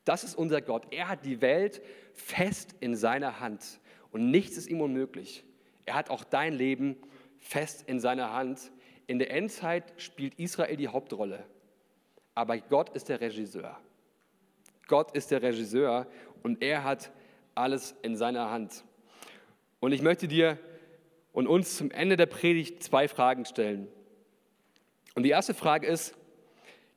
Das 0.06 0.24
ist 0.24 0.34
unser 0.34 0.62
Gott. 0.62 0.86
Er 0.94 1.10
hat 1.10 1.26
die 1.26 1.42
Welt 1.42 1.82
fest 2.14 2.74
in 2.80 2.96
seiner 2.96 3.38
Hand 3.38 3.80
und 4.12 4.30
nichts 4.30 4.56
ist 4.56 4.66
ihm 4.66 4.80
unmöglich. 4.80 5.44
Er 5.84 5.92
hat 5.92 6.08
auch 6.08 6.24
dein 6.24 6.54
Leben 6.54 6.96
fest 7.36 7.84
in 7.86 8.00
seiner 8.00 8.32
Hand. 8.32 8.72
In 9.06 9.18
der 9.18 9.30
Endzeit 9.30 9.92
spielt 9.98 10.38
Israel 10.38 10.78
die 10.78 10.88
Hauptrolle, 10.88 11.44
aber 12.34 12.56
Gott 12.56 12.96
ist 12.96 13.10
der 13.10 13.20
Regisseur. 13.20 13.78
Gott 14.88 15.14
ist 15.14 15.30
der 15.32 15.42
Regisseur 15.42 16.06
und 16.42 16.62
er 16.62 16.82
hat 16.82 17.10
alles 17.56 17.94
in 18.02 18.16
seiner 18.16 18.50
Hand. 18.50 18.84
Und 19.80 19.92
ich 19.92 20.02
möchte 20.02 20.28
dir 20.28 20.58
und 21.32 21.46
uns 21.46 21.76
zum 21.76 21.90
Ende 21.90 22.16
der 22.16 22.26
Predigt 22.26 22.82
zwei 22.82 23.08
Fragen 23.08 23.44
stellen. 23.44 23.88
Und 25.14 25.22
die 25.22 25.30
erste 25.30 25.54
Frage 25.54 25.86
ist, 25.86 26.14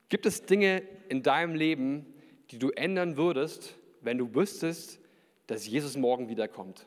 gibt 0.10 0.26
es 0.26 0.46
Dinge 0.46 0.84
in 1.08 1.24
deinem 1.24 1.56
Leben, 1.56 2.06
die 2.52 2.60
du 2.60 2.70
ändern 2.70 3.18
würdest, 3.18 3.76
wenn 4.02 4.18
du 4.18 4.34
wüsstest, 4.34 5.00
dass 5.48 5.68
Jesus 5.68 5.98
morgen 5.98 6.30
wiederkommt? 6.30 6.86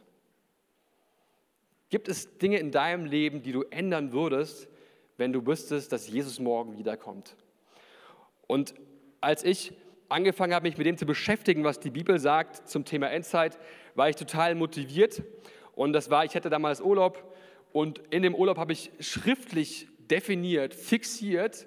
Gibt 1.88 2.08
es 2.08 2.38
Dinge 2.38 2.58
in 2.58 2.70
deinem 2.70 3.04
Leben, 3.04 3.42
die 3.42 3.52
du 3.52 3.62
ändern 3.64 4.12
würdest, 4.12 4.68
wenn 5.18 5.32
du 5.32 5.46
wüsstest, 5.46 5.92
dass 5.92 6.08
Jesus 6.08 6.38
morgen 6.38 6.78
wiederkommt? 6.78 7.36
Und 8.46 8.74
als 9.20 9.44
ich 9.44 9.72
angefangen 10.12 10.54
habe, 10.54 10.68
mich 10.68 10.78
mit 10.78 10.86
dem 10.86 10.96
zu 10.96 11.06
beschäftigen, 11.06 11.64
was 11.64 11.80
die 11.80 11.90
Bibel 11.90 12.18
sagt 12.18 12.68
zum 12.68 12.84
Thema 12.84 13.10
Endzeit, 13.10 13.58
war 13.94 14.08
ich 14.08 14.16
total 14.16 14.54
motiviert. 14.54 15.22
Und 15.74 15.92
das 15.92 16.10
war, 16.10 16.24
ich 16.24 16.34
hatte 16.34 16.50
damals 16.50 16.80
Urlaub 16.80 17.34
und 17.72 18.00
in 18.10 18.22
dem 18.22 18.34
Urlaub 18.34 18.58
habe 18.58 18.72
ich 18.72 18.90
schriftlich 19.00 19.88
definiert, 20.10 20.74
fixiert, 20.74 21.66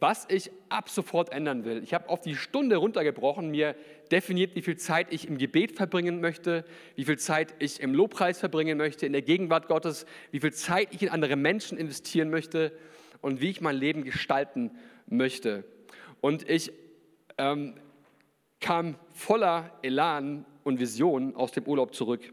was 0.00 0.26
ich 0.30 0.50
ab 0.68 0.88
sofort 0.88 1.32
ändern 1.32 1.64
will. 1.64 1.82
Ich 1.82 1.92
habe 1.92 2.08
auf 2.08 2.20
die 2.20 2.36
Stunde 2.36 2.76
runtergebrochen, 2.76 3.50
mir 3.50 3.74
definiert, 4.12 4.54
wie 4.54 4.62
viel 4.62 4.76
Zeit 4.76 5.08
ich 5.10 5.26
im 5.26 5.38
Gebet 5.38 5.72
verbringen 5.72 6.20
möchte, 6.20 6.64
wie 6.94 7.04
viel 7.04 7.18
Zeit 7.18 7.54
ich 7.58 7.80
im 7.80 7.94
Lobpreis 7.94 8.38
verbringen 8.38 8.78
möchte, 8.78 9.06
in 9.06 9.12
der 9.12 9.22
Gegenwart 9.22 9.66
Gottes, 9.66 10.06
wie 10.30 10.40
viel 10.40 10.52
Zeit 10.52 10.88
ich 10.92 11.02
in 11.02 11.08
andere 11.08 11.36
Menschen 11.36 11.76
investieren 11.76 12.30
möchte 12.30 12.72
und 13.20 13.40
wie 13.40 13.50
ich 13.50 13.60
mein 13.60 13.76
Leben 13.76 14.04
gestalten 14.04 14.70
möchte. 15.08 15.64
Und 16.20 16.48
ich 16.48 16.72
ähm, 17.38 17.74
kam 18.60 18.96
voller 19.14 19.70
Elan 19.82 20.44
und 20.64 20.80
Vision 20.80 21.34
aus 21.36 21.52
dem 21.52 21.64
Urlaub 21.64 21.94
zurück. 21.94 22.32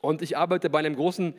Und 0.00 0.22
ich 0.22 0.36
arbeite 0.36 0.70
bei 0.70 0.80
einem 0.80 0.96
großen 0.96 1.34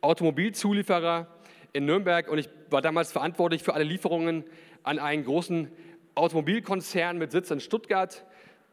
Automobilzulieferer 0.00 1.26
in 1.72 1.86
Nürnberg 1.86 2.28
und 2.28 2.38
ich 2.38 2.48
war 2.70 2.82
damals 2.82 3.12
verantwortlich 3.12 3.62
für 3.62 3.74
alle 3.74 3.84
Lieferungen 3.84 4.44
an 4.82 4.98
einen 4.98 5.24
großen 5.24 5.70
Automobilkonzern 6.14 7.18
mit 7.18 7.32
Sitz 7.32 7.50
in 7.50 7.60
Stuttgart. 7.60 8.24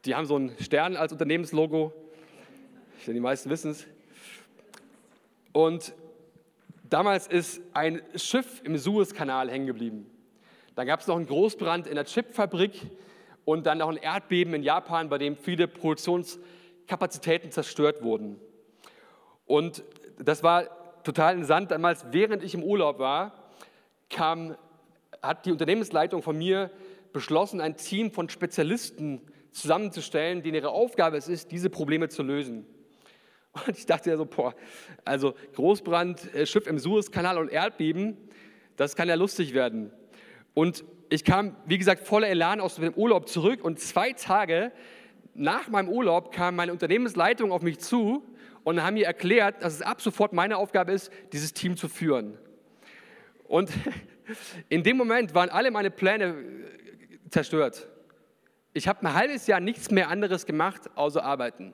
Die 0.06 0.16
haben 0.16 0.26
so 0.26 0.36
einen 0.36 0.58
Stern 0.60 0.96
als 0.96 1.12
Unternehmenslogo. 1.12 1.94
Die 3.06 3.20
meisten 3.20 3.50
wissen 3.50 3.72
es. 3.72 3.88
Und 5.52 5.94
damals 6.90 7.28
ist 7.28 7.62
ein 7.74 8.02
Schiff 8.16 8.62
im 8.64 8.78
Suezkanal 8.78 9.50
hängen 9.50 9.68
geblieben. 9.68 10.06
Dann 10.76 10.88
gab 10.88 11.00
es 11.00 11.08
noch 11.08 11.16
einen 11.16 11.26
Großbrand 11.26 11.88
in 11.88 11.96
der 11.96 12.06
Chipfabrik 12.06 12.74
und 13.46 13.66
dann 13.66 13.78
noch 13.78 13.90
ein 13.90 13.98
Erdbeben 13.98 14.54
in 14.54 14.64
Japan, 14.64 15.08
bei 15.08 15.18
dem 15.18 15.38
viele 15.38 15.68
Produktionskapazitäten 15.68 17.52
zerstört 17.52 18.04
wurden. 18.04 18.40
Und 19.46 19.84
das 20.18 20.44
war 20.44 21.04
total 21.04 21.36
interessant. 21.36 21.72
Damals, 21.72 22.06
während 22.12 22.44
ich 22.44 22.54
im 22.54 22.64
Urlaub 22.64 23.00
war, 23.00 23.52
kam, 24.10 24.58
hat 25.22 25.46
die 25.46 25.52
Unternehmensleitung 25.52 26.22
von 26.22 26.38
mir 26.38 26.72
beschlossen, 27.14 27.62
ein 27.62 27.78
Team 27.78 28.12
von 28.12 28.28
Spezialisten 28.28 29.22
zusammenzustellen, 29.52 30.44
denen 30.44 30.56
ihre 30.56 30.70
Aufgabe 30.70 31.16
es 31.16 31.30
ist, 31.30 31.52
diese 31.52 31.70
Probleme 31.70 32.10
zu 32.10 32.24
lösen. 32.24 32.66
Und 33.54 33.78
ich 33.78 33.86
dachte 33.86 34.10
ja 34.10 34.18
so, 34.18 34.26
boah, 34.26 34.54
also 35.06 35.34
Großbrand, 35.54 36.36
äh, 36.36 36.46
Schiff 36.46 36.68
im 36.68 36.78
Suezkanal 36.78 37.38
und 37.38 37.50
Erdbeben, 37.50 38.18
das 38.76 38.98
kann 38.98 39.08
ja 39.08 39.16
lustig 39.16 39.54
werden. 39.54 39.94
Und 40.56 40.84
ich 41.10 41.24
kam, 41.24 41.56
wie 41.66 41.78
gesagt, 41.78 42.08
voller 42.08 42.30
Elan 42.30 42.60
aus 42.60 42.78
dem 42.78 42.94
Urlaub 42.96 43.30
zurück 43.30 43.64
und 43.64 43.80
zwei 43.80 44.14
Tage 44.14 44.72
nach 45.36 45.68
meinem 45.68 45.90
Urlaub 45.90 46.32
kam 46.32 46.56
meine 46.56 46.72
Unternehmensleitung 46.72 47.52
auf 47.52 47.62
mich 47.62 47.80
zu 47.80 48.26
und 48.64 48.82
haben 48.82 48.96
mir 48.96 49.06
erklärt, 49.06 49.62
dass 49.62 49.74
es 49.74 49.82
ab 49.82 50.02
sofort 50.02 50.34
meine 50.34 50.58
Aufgabe 50.58 50.94
ist, 50.94 51.12
dieses 51.34 51.54
Team 51.54 51.78
zu 51.78 51.88
führen. 51.88 52.38
Und 53.48 53.70
in 54.70 54.82
dem 54.82 54.98
Moment 54.98 55.36
waren 55.36 55.50
alle 55.50 55.70
meine 55.72 55.92
Pläne 55.92 56.26
äh, 56.26 57.30
zerstört. 57.30 57.88
Ich 58.74 58.88
habe 58.88 59.06
ein 59.06 59.14
halbes 59.14 59.46
Jahr 59.48 59.60
nichts 59.60 59.92
mehr 59.92 60.10
anderes 60.10 60.46
gemacht, 60.46 60.82
außer 60.96 61.24
arbeiten. 61.24 61.74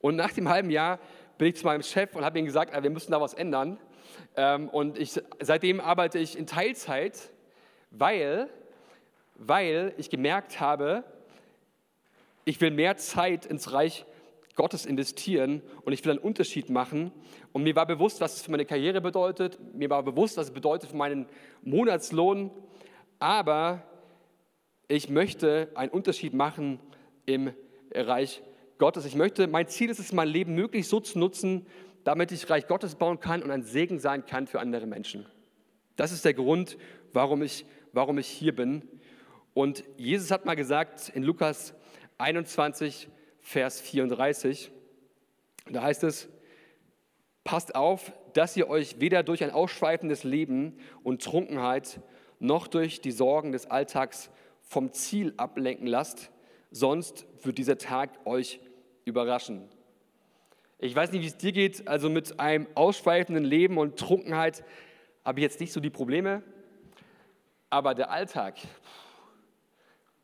Und 0.00 0.16
nach 0.16 0.32
dem 0.32 0.48
halben 0.48 0.70
Jahr 0.70 0.98
bin 1.36 1.48
ich 1.48 1.56
zu 1.56 1.66
meinem 1.66 1.82
Chef 1.82 2.14
und 2.16 2.24
habe 2.24 2.38
ihm 2.38 2.44
gesagt, 2.44 2.72
wir 2.82 2.90
müssen 2.90 3.12
da 3.12 3.20
was 3.20 3.34
ändern. 3.34 3.78
Ähm, 4.36 4.68
und 4.68 4.98
ich, 4.98 5.20
seitdem 5.40 5.80
arbeite 5.80 6.18
ich 6.18 6.36
in 6.36 6.46
Teilzeit, 6.46 7.30
weil, 7.90 8.48
weil 9.36 9.94
ich 9.96 10.10
gemerkt 10.10 10.60
habe, 10.60 11.04
ich 12.44 12.60
will 12.60 12.70
mehr 12.70 12.96
Zeit 12.96 13.46
ins 13.46 13.72
Reich 13.72 14.06
Gottes 14.54 14.86
investieren 14.86 15.62
und 15.84 15.92
ich 15.92 16.04
will 16.04 16.12
einen 16.12 16.20
Unterschied 16.20 16.68
machen. 16.68 17.12
Und 17.52 17.62
mir 17.62 17.76
war 17.76 17.86
bewusst, 17.86 18.20
was 18.20 18.34
es 18.36 18.42
für 18.42 18.50
meine 18.50 18.64
Karriere 18.64 19.00
bedeutet. 19.00 19.58
Mir 19.74 19.88
war 19.88 20.02
bewusst, 20.02 20.36
was 20.36 20.46
es 20.48 20.52
bedeutet 20.52 20.90
für 20.90 20.96
meinen 20.96 21.26
Monatslohn. 21.62 22.50
Aber 23.20 23.84
ich 24.88 25.08
möchte 25.08 25.70
einen 25.74 25.92
Unterschied 25.92 26.34
machen 26.34 26.80
im 27.26 27.52
Reich 27.94 28.42
Gottes. 28.78 29.04
Ich 29.04 29.14
möchte, 29.14 29.46
mein 29.46 29.68
Ziel 29.68 29.90
ist 29.90 29.98
es, 29.98 30.12
mein 30.12 30.28
Leben 30.28 30.54
möglichst 30.54 30.90
so 30.90 30.98
zu 31.00 31.18
nutzen, 31.18 31.66
damit 32.04 32.32
ich 32.32 32.48
Reich 32.48 32.66
Gottes 32.66 32.94
bauen 32.94 33.20
kann 33.20 33.42
und 33.42 33.50
ein 33.50 33.62
Segen 33.62 34.00
sein 34.00 34.24
kann 34.24 34.46
für 34.46 34.60
andere 34.60 34.86
Menschen. 34.86 35.26
Das 35.96 36.10
ist 36.10 36.24
der 36.24 36.34
Grund, 36.34 36.78
warum 37.12 37.42
ich, 37.42 37.66
warum 37.92 38.18
ich 38.18 38.28
hier 38.28 38.54
bin. 38.54 38.82
Und 39.54 39.84
Jesus 39.96 40.30
hat 40.30 40.44
mal 40.44 40.54
gesagt 40.54 41.08
in 41.08 41.22
Lukas 41.22 41.74
21, 42.18 43.08
Vers 43.40 43.80
34. 43.80 44.70
Da 45.70 45.82
heißt 45.82 46.04
es, 46.04 46.28
passt 47.44 47.74
auf, 47.74 48.12
dass 48.34 48.56
ihr 48.56 48.68
euch 48.68 49.00
weder 49.00 49.22
durch 49.22 49.42
ein 49.42 49.50
ausschweifendes 49.50 50.24
Leben 50.24 50.78
und 51.02 51.22
Trunkenheit 51.22 52.00
noch 52.38 52.66
durch 52.66 53.00
die 53.00 53.10
Sorgen 53.10 53.52
des 53.52 53.66
Alltags 53.66 54.30
vom 54.60 54.92
Ziel 54.92 55.32
ablenken 55.36 55.86
lasst, 55.86 56.30
sonst 56.70 57.26
wird 57.42 57.58
dieser 57.58 57.78
Tag 57.78 58.10
euch 58.26 58.60
überraschen. 59.04 59.68
Ich 60.78 60.94
weiß 60.94 61.10
nicht, 61.10 61.22
wie 61.22 61.26
es 61.26 61.36
dir 61.36 61.52
geht, 61.52 61.88
also 61.88 62.08
mit 62.08 62.38
einem 62.38 62.68
ausschweifenden 62.74 63.44
Leben 63.44 63.78
und 63.78 63.98
Trunkenheit 63.98 64.62
habe 65.24 65.40
ich 65.40 65.42
jetzt 65.42 65.60
nicht 65.60 65.72
so 65.72 65.80
die 65.80 65.90
Probleme, 65.90 66.42
aber 67.70 67.94
der 67.94 68.10
Alltag, 68.10 68.56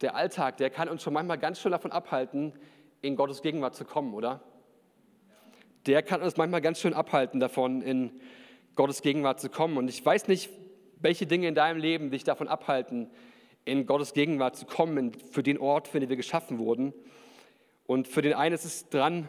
der 0.00 0.14
Alltag, 0.14 0.57
der 0.57 0.70
kann 0.70 0.88
uns 0.88 1.02
schon 1.02 1.12
manchmal 1.12 1.38
ganz 1.38 1.61
schön 1.61 1.72
davon 1.72 1.92
abhalten, 1.92 2.52
in 3.02 3.16
Gottes 3.16 3.42
Gegenwart 3.42 3.74
zu 3.74 3.85
kommen, 3.85 4.14
oder? 4.14 4.42
Der 5.87 6.02
kann 6.02 6.22
uns 6.22 6.37
manchmal 6.37 6.62
ganz 6.62 6.80
schön 6.80 6.94
abhalten 6.94 7.40
davon, 7.40 7.83
in 7.83 8.18
Gottes 8.74 9.02
Gegenwart 9.02 9.40
zu 9.40 9.50
kommen. 9.50 9.76
Und 9.76 9.88
ich 9.88 10.04
weiß 10.04 10.28
nicht, 10.28 10.48
welche 10.98 11.26
Dinge 11.26 11.48
in 11.48 11.54
deinem 11.54 11.78
Leben 11.78 12.11
dich 12.11 12.24
davon 12.24 12.48
abhalten, 12.48 13.11
in 13.66 13.87
Gottes 13.87 14.14
Gegenwart 14.14 14.57
zu 14.57 14.64
kommen, 14.64 15.12
für 15.12 15.42
den 15.42 15.59
Ort, 15.59 15.88
für 15.88 16.00
den 16.00 16.09
wir 16.09 16.16
geschaffen 16.16 16.59
wurden. 16.59 16.94
Und 17.87 18.09
für 18.09 18.22
den 18.22 18.33
einen 18.33 18.54
ist 18.54 18.64
es 18.64 18.88
dran, 18.88 19.28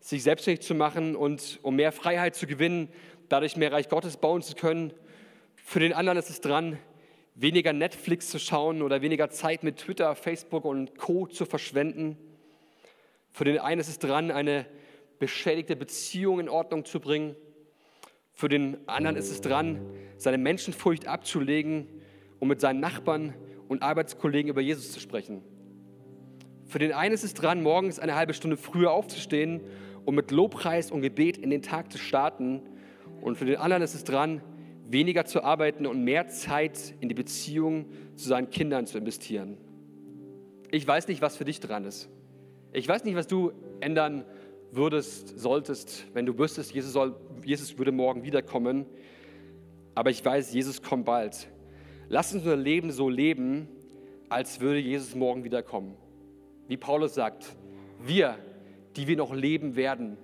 sich 0.00 0.22
selbstständig 0.22 0.64
zu 0.64 0.74
machen 0.74 1.16
und 1.16 1.58
um 1.62 1.76
mehr 1.76 1.92
Freiheit 1.92 2.34
zu 2.34 2.46
gewinnen, 2.46 2.88
dadurch 3.30 3.56
mehr 3.56 3.72
Reich 3.72 3.88
Gottes 3.88 4.18
bauen 4.18 4.42
zu 4.42 4.54
können. 4.54 4.92
Für 5.54 5.80
den 5.80 5.94
anderen 5.94 6.18
ist 6.18 6.30
es 6.30 6.40
dran, 6.42 6.78
weniger 7.36 7.72
Netflix 7.72 8.30
zu 8.30 8.38
schauen 8.38 8.82
oder 8.82 9.02
weniger 9.02 9.28
Zeit 9.30 9.62
mit 9.62 9.76
Twitter, 9.76 10.14
Facebook 10.14 10.64
und 10.64 10.96
Co 10.96 11.26
zu 11.26 11.44
verschwenden. 11.44 12.16
Für 13.30 13.44
den 13.44 13.58
einen 13.58 13.80
ist 13.80 13.88
es 13.88 13.98
dran, 13.98 14.30
eine 14.30 14.66
beschädigte 15.18 15.76
Beziehung 15.76 16.40
in 16.40 16.48
Ordnung 16.48 16.86
zu 16.86 16.98
bringen. 16.98 17.36
Für 18.32 18.48
den 18.48 18.88
anderen 18.88 19.16
ist 19.16 19.30
es 19.30 19.42
dran, 19.42 19.80
seine 20.16 20.38
Menschenfurcht 20.38 21.06
abzulegen, 21.06 21.86
um 22.38 22.48
mit 22.48 22.60
seinen 22.60 22.80
Nachbarn 22.80 23.34
und 23.68 23.82
Arbeitskollegen 23.82 24.50
über 24.50 24.62
Jesus 24.62 24.92
zu 24.92 25.00
sprechen. 25.00 25.42
Für 26.66 26.78
den 26.78 26.92
einen 26.92 27.14
ist 27.14 27.24
es 27.24 27.34
dran, 27.34 27.62
morgens 27.62 27.98
eine 27.98 28.14
halbe 28.14 28.34
Stunde 28.34 28.56
früher 28.56 28.92
aufzustehen, 28.92 29.60
um 30.04 30.14
mit 30.14 30.30
Lobpreis 30.30 30.90
und 30.90 31.02
Gebet 31.02 31.36
in 31.36 31.50
den 31.50 31.62
Tag 31.62 31.92
zu 31.92 31.98
starten. 31.98 32.62
Und 33.20 33.36
für 33.36 33.44
den 33.44 33.56
anderen 33.56 33.82
ist 33.82 33.94
es 33.94 34.04
dran, 34.04 34.40
weniger 34.88 35.24
zu 35.24 35.42
arbeiten 35.42 35.86
und 35.86 36.04
mehr 36.04 36.28
Zeit 36.28 36.94
in 37.00 37.08
die 37.08 37.14
Beziehung 37.14 37.86
zu 38.14 38.28
seinen 38.28 38.50
Kindern 38.50 38.86
zu 38.86 38.98
investieren. 38.98 39.56
Ich 40.70 40.86
weiß 40.86 41.08
nicht, 41.08 41.22
was 41.22 41.36
für 41.36 41.44
dich 41.44 41.60
dran 41.60 41.84
ist. 41.84 42.08
Ich 42.72 42.88
weiß 42.88 43.04
nicht, 43.04 43.16
was 43.16 43.26
du 43.26 43.52
ändern 43.80 44.24
würdest, 44.70 45.38
solltest, 45.38 46.06
wenn 46.12 46.26
du 46.26 46.38
wüsstest, 46.38 46.72
Jesus, 46.72 46.92
soll, 46.92 47.16
Jesus 47.44 47.78
würde 47.78 47.92
morgen 47.92 48.22
wiederkommen. 48.22 48.86
Aber 49.94 50.10
ich 50.10 50.24
weiß, 50.24 50.52
Jesus 50.52 50.82
kommt 50.82 51.06
bald. 51.06 51.48
Lass 52.08 52.32
uns 52.32 52.42
unser 52.42 52.56
Leben 52.56 52.90
so 52.92 53.08
leben, 53.08 53.68
als 54.28 54.60
würde 54.60 54.78
Jesus 54.78 55.14
morgen 55.14 55.44
wiederkommen. 55.44 55.96
Wie 56.68 56.76
Paulus 56.76 57.14
sagt, 57.14 57.56
wir, 58.04 58.36
die 58.96 59.06
wir 59.06 59.16
noch 59.16 59.34
leben 59.34 59.76
werden, 59.76 60.16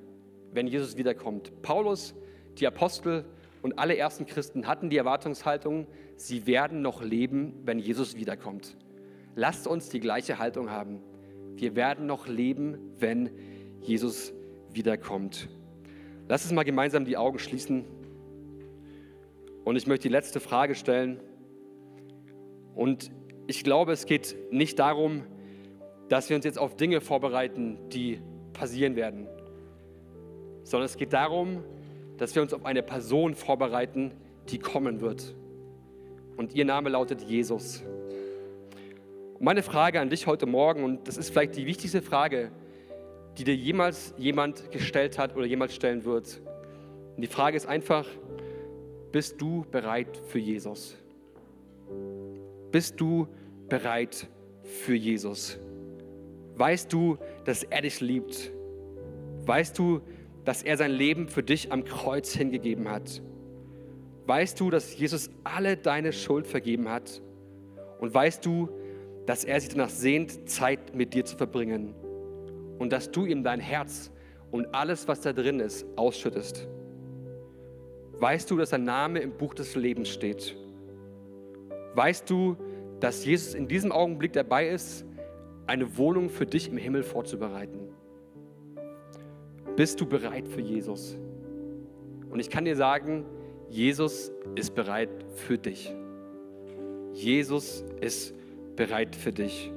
wenn 0.52 0.66
Jesus 0.66 0.96
wiederkommt. 0.96 1.62
Paulus, 1.62 2.14
die 2.58 2.66
Apostel 2.66 3.24
und 3.62 3.78
alle 3.78 3.96
ersten 3.96 4.26
Christen 4.26 4.66
hatten 4.66 4.90
die 4.90 4.96
Erwartungshaltung, 4.96 5.86
sie 6.16 6.46
werden 6.46 6.82
noch 6.82 7.02
leben, 7.02 7.54
wenn 7.64 7.78
Jesus 7.78 8.16
wiederkommt. 8.16 8.76
Lasst 9.36 9.66
uns 9.66 9.88
die 9.88 10.00
gleiche 10.00 10.38
Haltung 10.38 10.70
haben. 10.70 11.00
Wir 11.54 11.76
werden 11.76 12.06
noch 12.06 12.26
leben, 12.26 12.78
wenn 12.98 13.30
Jesus 13.80 14.32
wiederkommt. 14.72 15.48
Lass 16.28 16.42
uns 16.44 16.52
mal 16.52 16.64
gemeinsam 16.64 17.04
die 17.04 17.16
Augen 17.16 17.38
schließen. 17.38 17.84
Und 19.64 19.76
ich 19.76 19.86
möchte 19.86 20.08
die 20.08 20.12
letzte 20.12 20.40
Frage 20.40 20.74
stellen. 20.74 21.20
Und 22.74 23.12
ich 23.46 23.64
glaube, 23.64 23.92
es 23.92 24.06
geht 24.06 24.36
nicht 24.50 24.78
darum, 24.78 25.24
dass 26.08 26.28
wir 26.28 26.36
uns 26.36 26.44
jetzt 26.44 26.58
auf 26.58 26.76
Dinge 26.76 27.00
vorbereiten, 27.00 27.78
die 27.90 28.20
passieren 28.52 28.96
werden, 28.96 29.28
sondern 30.64 30.86
es 30.86 30.96
geht 30.96 31.12
darum, 31.12 31.64
dass 32.22 32.36
wir 32.36 32.42
uns 32.42 32.54
auf 32.54 32.64
eine 32.64 32.84
Person 32.84 33.34
vorbereiten, 33.34 34.12
die 34.48 34.60
kommen 34.60 35.00
wird. 35.00 35.34
Und 36.36 36.54
ihr 36.54 36.64
Name 36.64 36.88
lautet 36.88 37.20
Jesus. 37.20 37.82
Und 39.34 39.42
meine 39.42 39.64
Frage 39.64 39.98
an 39.98 40.08
dich 40.08 40.28
heute 40.28 40.46
Morgen, 40.46 40.84
und 40.84 41.08
das 41.08 41.16
ist 41.16 41.30
vielleicht 41.30 41.56
die 41.56 41.66
wichtigste 41.66 42.00
Frage, 42.00 42.52
die 43.36 43.42
dir 43.42 43.56
jemals 43.56 44.14
jemand 44.18 44.70
gestellt 44.70 45.18
hat 45.18 45.34
oder 45.34 45.46
jemals 45.46 45.74
stellen 45.74 46.04
wird. 46.04 46.40
Und 47.16 47.22
die 47.22 47.26
Frage 47.26 47.56
ist 47.56 47.66
einfach, 47.66 48.06
bist 49.10 49.40
du 49.40 49.66
bereit 49.72 50.16
für 50.28 50.38
Jesus? 50.38 50.96
Bist 52.70 53.00
du 53.00 53.26
bereit 53.68 54.28
für 54.62 54.94
Jesus? 54.94 55.58
Weißt 56.54 56.92
du, 56.92 57.18
dass 57.44 57.64
er 57.64 57.82
dich 57.82 58.00
liebt? 58.00 58.52
Weißt 59.44 59.76
du, 59.76 60.02
dass 60.44 60.62
er 60.62 60.76
sein 60.76 60.90
Leben 60.90 61.28
für 61.28 61.42
dich 61.42 61.72
am 61.72 61.84
Kreuz 61.84 62.32
hingegeben 62.32 62.88
hat? 62.88 63.22
Weißt 64.26 64.58
du, 64.60 64.70
dass 64.70 64.96
Jesus 64.96 65.30
alle 65.44 65.76
deine 65.76 66.12
Schuld 66.12 66.46
vergeben 66.46 66.88
hat? 66.88 67.20
Und 68.00 68.12
weißt 68.12 68.44
du, 68.44 68.68
dass 69.26 69.44
er 69.44 69.60
sich 69.60 69.70
danach 69.70 69.90
sehnt, 69.90 70.48
Zeit 70.48 70.94
mit 70.94 71.14
dir 71.14 71.24
zu 71.24 71.36
verbringen? 71.36 71.94
Und 72.78 72.92
dass 72.92 73.10
du 73.10 73.26
ihm 73.26 73.44
dein 73.44 73.60
Herz 73.60 74.10
und 74.50 74.74
alles, 74.74 75.06
was 75.08 75.20
da 75.20 75.32
drin 75.32 75.60
ist, 75.60 75.86
ausschüttest? 75.96 76.66
Weißt 78.18 78.50
du, 78.50 78.56
dass 78.56 78.70
dein 78.70 78.84
Name 78.84 79.20
im 79.20 79.32
Buch 79.32 79.54
des 79.54 79.74
Lebens 79.74 80.08
steht? 80.08 80.56
Weißt 81.94 82.28
du, 82.30 82.56
dass 83.00 83.24
Jesus 83.24 83.54
in 83.54 83.66
diesem 83.66 83.90
Augenblick 83.90 84.32
dabei 84.32 84.68
ist, 84.68 85.04
eine 85.66 85.96
Wohnung 85.96 86.30
für 86.30 86.46
dich 86.46 86.68
im 86.68 86.76
Himmel 86.76 87.02
vorzubereiten. 87.02 87.91
Bist 89.76 90.00
du 90.00 90.06
bereit 90.06 90.46
für 90.48 90.60
Jesus? 90.60 91.16
Und 92.30 92.40
ich 92.40 92.50
kann 92.50 92.66
dir 92.66 92.76
sagen, 92.76 93.24
Jesus 93.70 94.30
ist 94.54 94.74
bereit 94.74 95.08
für 95.34 95.56
dich. 95.56 95.94
Jesus 97.14 97.82
ist 98.00 98.34
bereit 98.76 99.16
für 99.16 99.32
dich. 99.32 99.72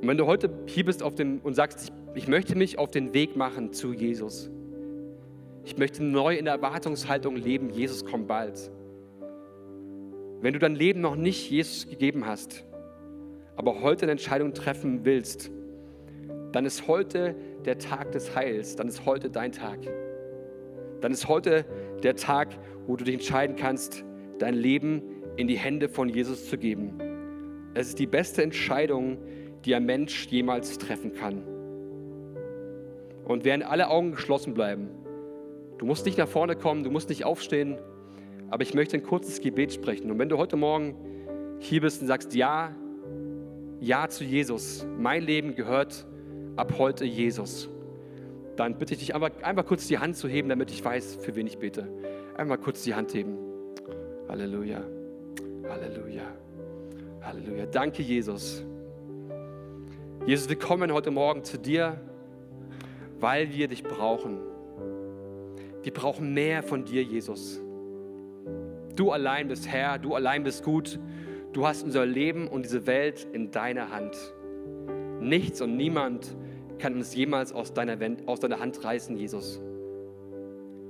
Und 0.00 0.06
wenn 0.06 0.16
du 0.16 0.26
heute 0.26 0.48
hier 0.66 0.84
bist 0.84 1.02
auf 1.02 1.16
dem, 1.16 1.40
und 1.42 1.54
sagst, 1.54 1.90
ich, 2.14 2.22
ich 2.22 2.28
möchte 2.28 2.56
mich 2.56 2.78
auf 2.78 2.90
den 2.90 3.14
Weg 3.14 3.36
machen 3.36 3.72
zu 3.72 3.92
Jesus, 3.92 4.48
ich 5.64 5.76
möchte 5.76 6.04
neu 6.04 6.36
in 6.36 6.44
der 6.44 6.54
Erwartungshaltung 6.54 7.34
leben, 7.34 7.70
Jesus 7.70 8.04
kommt 8.04 8.28
bald. 8.28 8.70
Wenn 10.40 10.52
du 10.52 10.60
dein 10.60 10.76
Leben 10.76 11.00
noch 11.00 11.16
nicht 11.16 11.50
Jesus 11.50 11.88
gegeben 11.88 12.26
hast, 12.26 12.64
aber 13.56 13.82
heute 13.82 14.04
eine 14.04 14.12
Entscheidung 14.12 14.54
treffen 14.54 15.04
willst, 15.04 15.50
dann 16.52 16.64
ist 16.64 16.88
heute 16.88 17.34
der 17.64 17.78
Tag 17.78 18.12
des 18.12 18.34
Heils, 18.34 18.76
dann 18.76 18.88
ist 18.88 19.04
heute 19.04 19.30
dein 19.30 19.52
Tag. 19.52 19.78
Dann 21.00 21.12
ist 21.12 21.28
heute 21.28 21.64
der 22.02 22.16
Tag, 22.16 22.48
wo 22.86 22.96
du 22.96 23.04
dich 23.04 23.14
entscheiden 23.14 23.56
kannst, 23.56 24.04
dein 24.38 24.54
Leben 24.54 25.02
in 25.36 25.46
die 25.46 25.58
Hände 25.58 25.88
von 25.88 26.08
Jesus 26.08 26.48
zu 26.48 26.58
geben. 26.58 26.98
Es 27.74 27.88
ist 27.88 27.98
die 27.98 28.06
beste 28.06 28.42
Entscheidung, 28.42 29.18
die 29.64 29.74
ein 29.74 29.84
Mensch 29.84 30.26
jemals 30.28 30.78
treffen 30.78 31.12
kann. 31.12 31.42
Und 33.24 33.44
während 33.44 33.64
alle 33.64 33.88
Augen 33.88 34.12
geschlossen 34.12 34.54
bleiben, 34.54 34.88
du 35.76 35.86
musst 35.86 36.06
nicht 36.06 36.18
nach 36.18 36.28
vorne 36.28 36.56
kommen, 36.56 36.82
du 36.82 36.90
musst 36.90 37.08
nicht 37.10 37.24
aufstehen, 37.24 37.78
aber 38.50 38.62
ich 38.62 38.74
möchte 38.74 38.96
ein 38.96 39.02
kurzes 39.02 39.40
Gebet 39.40 39.72
sprechen. 39.72 40.10
Und 40.10 40.18
wenn 40.18 40.28
du 40.28 40.38
heute 40.38 40.56
Morgen 40.56 40.96
hier 41.58 41.82
bist 41.82 42.00
und 42.00 42.08
sagst, 42.08 42.34
ja, 42.34 42.74
ja 43.80 44.08
zu 44.08 44.24
Jesus. 44.24 44.86
Mein 44.98 45.22
Leben 45.22 45.54
gehört 45.54 46.06
ab 46.58 46.74
heute 46.78 47.04
Jesus. 47.04 47.68
Dann 48.56 48.76
bitte 48.76 48.94
ich 48.94 49.00
dich 49.00 49.14
einfach, 49.14 49.30
einfach 49.42 49.64
kurz 49.64 49.86
die 49.86 49.98
Hand 49.98 50.16
zu 50.16 50.28
heben, 50.28 50.48
damit 50.48 50.70
ich 50.70 50.84
weiß, 50.84 51.16
für 51.16 51.36
wen 51.36 51.46
ich 51.46 51.58
bete. 51.58 51.86
Einmal 52.36 52.58
kurz 52.58 52.82
die 52.82 52.94
Hand 52.94 53.14
heben. 53.14 53.38
Halleluja. 54.28 54.82
Halleluja. 55.68 56.24
Halleluja. 57.22 57.66
Danke, 57.66 58.02
Jesus. 58.02 58.64
Jesus, 60.26 60.48
wir 60.48 60.58
kommen 60.58 60.92
heute 60.92 61.12
Morgen 61.12 61.44
zu 61.44 61.58
dir, 61.58 62.00
weil 63.20 63.52
wir 63.52 63.68
dich 63.68 63.84
brauchen. 63.84 64.38
Wir 65.82 65.92
brauchen 65.92 66.34
mehr 66.34 66.64
von 66.64 66.84
dir, 66.84 67.02
Jesus. 67.04 67.60
Du 68.96 69.12
allein 69.12 69.46
bist 69.46 69.68
Herr, 69.68 69.98
du 69.98 70.16
allein 70.16 70.42
bist 70.42 70.64
gut. 70.64 70.98
Du 71.52 71.66
hast 71.66 71.84
unser 71.84 72.04
Leben 72.04 72.48
und 72.48 72.64
diese 72.64 72.86
Welt 72.88 73.26
in 73.32 73.52
deiner 73.52 73.90
Hand. 73.90 74.16
Nichts 75.20 75.60
und 75.60 75.76
niemand 75.76 76.36
kann 76.78 76.94
uns 76.94 77.14
jemals 77.14 77.52
aus 77.52 77.72
deiner, 77.72 77.96
aus 78.26 78.40
deiner 78.40 78.60
Hand 78.60 78.82
reißen, 78.82 79.16
Jesus. 79.16 79.60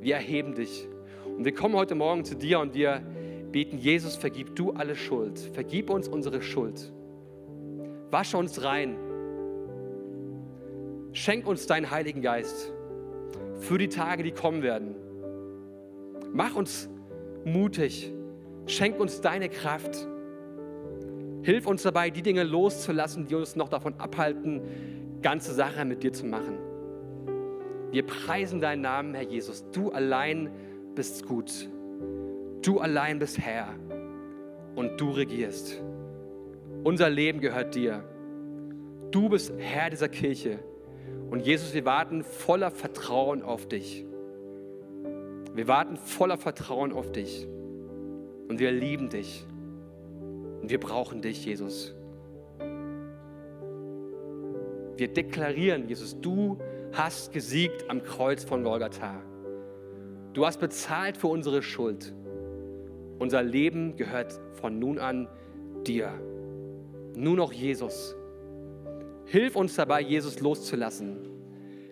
Wir 0.00 0.14
erheben 0.16 0.54
dich. 0.54 0.88
Und 1.24 1.44
wir 1.44 1.54
kommen 1.54 1.74
heute 1.74 1.94
Morgen 1.94 2.24
zu 2.24 2.36
dir 2.36 2.60
und 2.60 2.74
wir 2.74 3.02
beten, 3.50 3.78
Jesus, 3.78 4.16
vergib 4.16 4.54
du 4.56 4.72
alle 4.72 4.96
Schuld. 4.96 5.38
Vergib 5.38 5.90
uns 5.90 6.08
unsere 6.08 6.42
Schuld. 6.42 6.92
Wasche 8.10 8.36
uns 8.36 8.62
rein. 8.62 8.96
Schenk 11.12 11.46
uns 11.46 11.66
deinen 11.66 11.90
Heiligen 11.90 12.22
Geist 12.22 12.72
für 13.58 13.78
die 13.78 13.88
Tage, 13.88 14.22
die 14.22 14.32
kommen 14.32 14.62
werden. 14.62 14.94
Mach 16.32 16.54
uns 16.54 16.88
mutig. 17.44 18.12
Schenk 18.66 19.00
uns 19.00 19.20
deine 19.20 19.48
Kraft. 19.48 20.06
Hilf 21.42 21.66
uns 21.66 21.82
dabei, 21.82 22.10
die 22.10 22.22
Dinge 22.22 22.42
loszulassen, 22.42 23.26
die 23.26 23.34
uns 23.34 23.56
noch 23.56 23.68
davon 23.68 23.94
abhalten, 23.98 24.60
ganze 25.22 25.52
Sache 25.54 25.84
mit 25.84 26.02
dir 26.02 26.12
zu 26.12 26.26
machen. 26.26 26.58
Wir 27.90 28.04
preisen 28.04 28.60
deinen 28.60 28.82
Namen, 28.82 29.14
Herr 29.14 29.24
Jesus. 29.24 29.64
Du 29.72 29.90
allein 29.90 30.50
bist 30.94 31.26
gut. 31.26 31.68
Du 32.62 32.80
allein 32.80 33.18
bist 33.18 33.38
Herr 33.38 33.74
und 34.74 35.00
du 35.00 35.10
regierst. 35.10 35.80
Unser 36.84 37.08
Leben 37.08 37.40
gehört 37.40 37.74
dir. 37.74 38.04
Du 39.10 39.28
bist 39.28 39.52
Herr 39.58 39.90
dieser 39.90 40.08
Kirche. 40.08 40.58
Und 41.30 41.40
Jesus, 41.40 41.74
wir 41.74 41.84
warten 41.84 42.24
voller 42.24 42.70
Vertrauen 42.70 43.42
auf 43.42 43.66
dich. 43.66 44.04
Wir 45.54 45.66
warten 45.66 45.96
voller 45.96 46.36
Vertrauen 46.36 46.92
auf 46.92 47.10
dich. 47.12 47.46
Und 48.48 48.58
wir 48.58 48.70
lieben 48.70 49.08
dich. 49.08 49.46
Und 50.60 50.70
wir 50.70 50.78
brauchen 50.78 51.22
dich, 51.22 51.44
Jesus. 51.44 51.94
Wir 54.98 55.06
deklarieren, 55.06 55.88
Jesus, 55.88 56.20
du 56.20 56.58
hast 56.92 57.32
gesiegt 57.32 57.88
am 57.88 58.02
Kreuz 58.02 58.42
von 58.42 58.64
Golgatha. 58.64 59.22
Du 60.32 60.44
hast 60.44 60.58
bezahlt 60.58 61.16
für 61.16 61.28
unsere 61.28 61.62
Schuld. 61.62 62.12
Unser 63.20 63.44
Leben 63.44 63.94
gehört 63.94 64.40
von 64.54 64.80
nun 64.80 64.98
an 64.98 65.28
dir. 65.86 66.10
Nur 67.14 67.36
noch 67.36 67.52
Jesus. 67.52 68.16
Hilf 69.26 69.54
uns 69.54 69.76
dabei, 69.76 70.00
Jesus 70.00 70.40
loszulassen. 70.40 71.18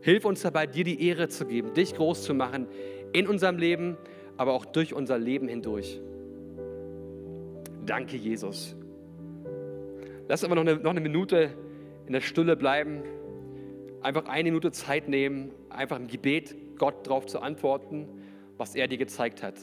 Hilf 0.03 0.25
uns 0.25 0.43
dabei, 0.43 0.67
dir 0.67 0.83
die 0.83 1.07
Ehre 1.07 1.29
zu 1.29 1.47
geben, 1.47 1.75
dich 1.75 1.95
groß 1.95 2.25
zu 2.25 2.35
machen 2.35 2.67
in 3.13 3.29
unserem 3.29 3.57
Leben, 3.59 3.97
aber 4.37 4.53
auch 4.53 4.65
durch 4.65 4.93
unser 4.93 5.17
Leben 5.17 5.47
hindurch. 5.47 6.01
Danke, 7.85 8.17
Jesus. 8.17 8.75
Lass 10.29 10.43
aber 10.43 10.57
noch 10.57 10.63
eine, 10.63 10.75
noch 10.77 10.91
eine 10.91 11.01
Minute 11.01 11.51
in 12.07 12.13
der 12.13 12.21
Stille 12.21 12.57
bleiben. 12.57 13.03
Einfach 14.03 14.27
eine 14.27 14.51
Minute 14.51 14.71
Zeit 14.73 15.09
nehmen, 15.09 15.51
einfach 15.69 15.99
im 15.99 16.07
Gebet 16.07 16.55
Gott 16.79 17.07
darauf 17.07 17.27
zu 17.27 17.41
antworten, 17.41 18.09
was 18.57 18.75
er 18.75 18.89
dir 18.89 18.99
gezeigt 18.99 19.43
hat. 19.43 19.55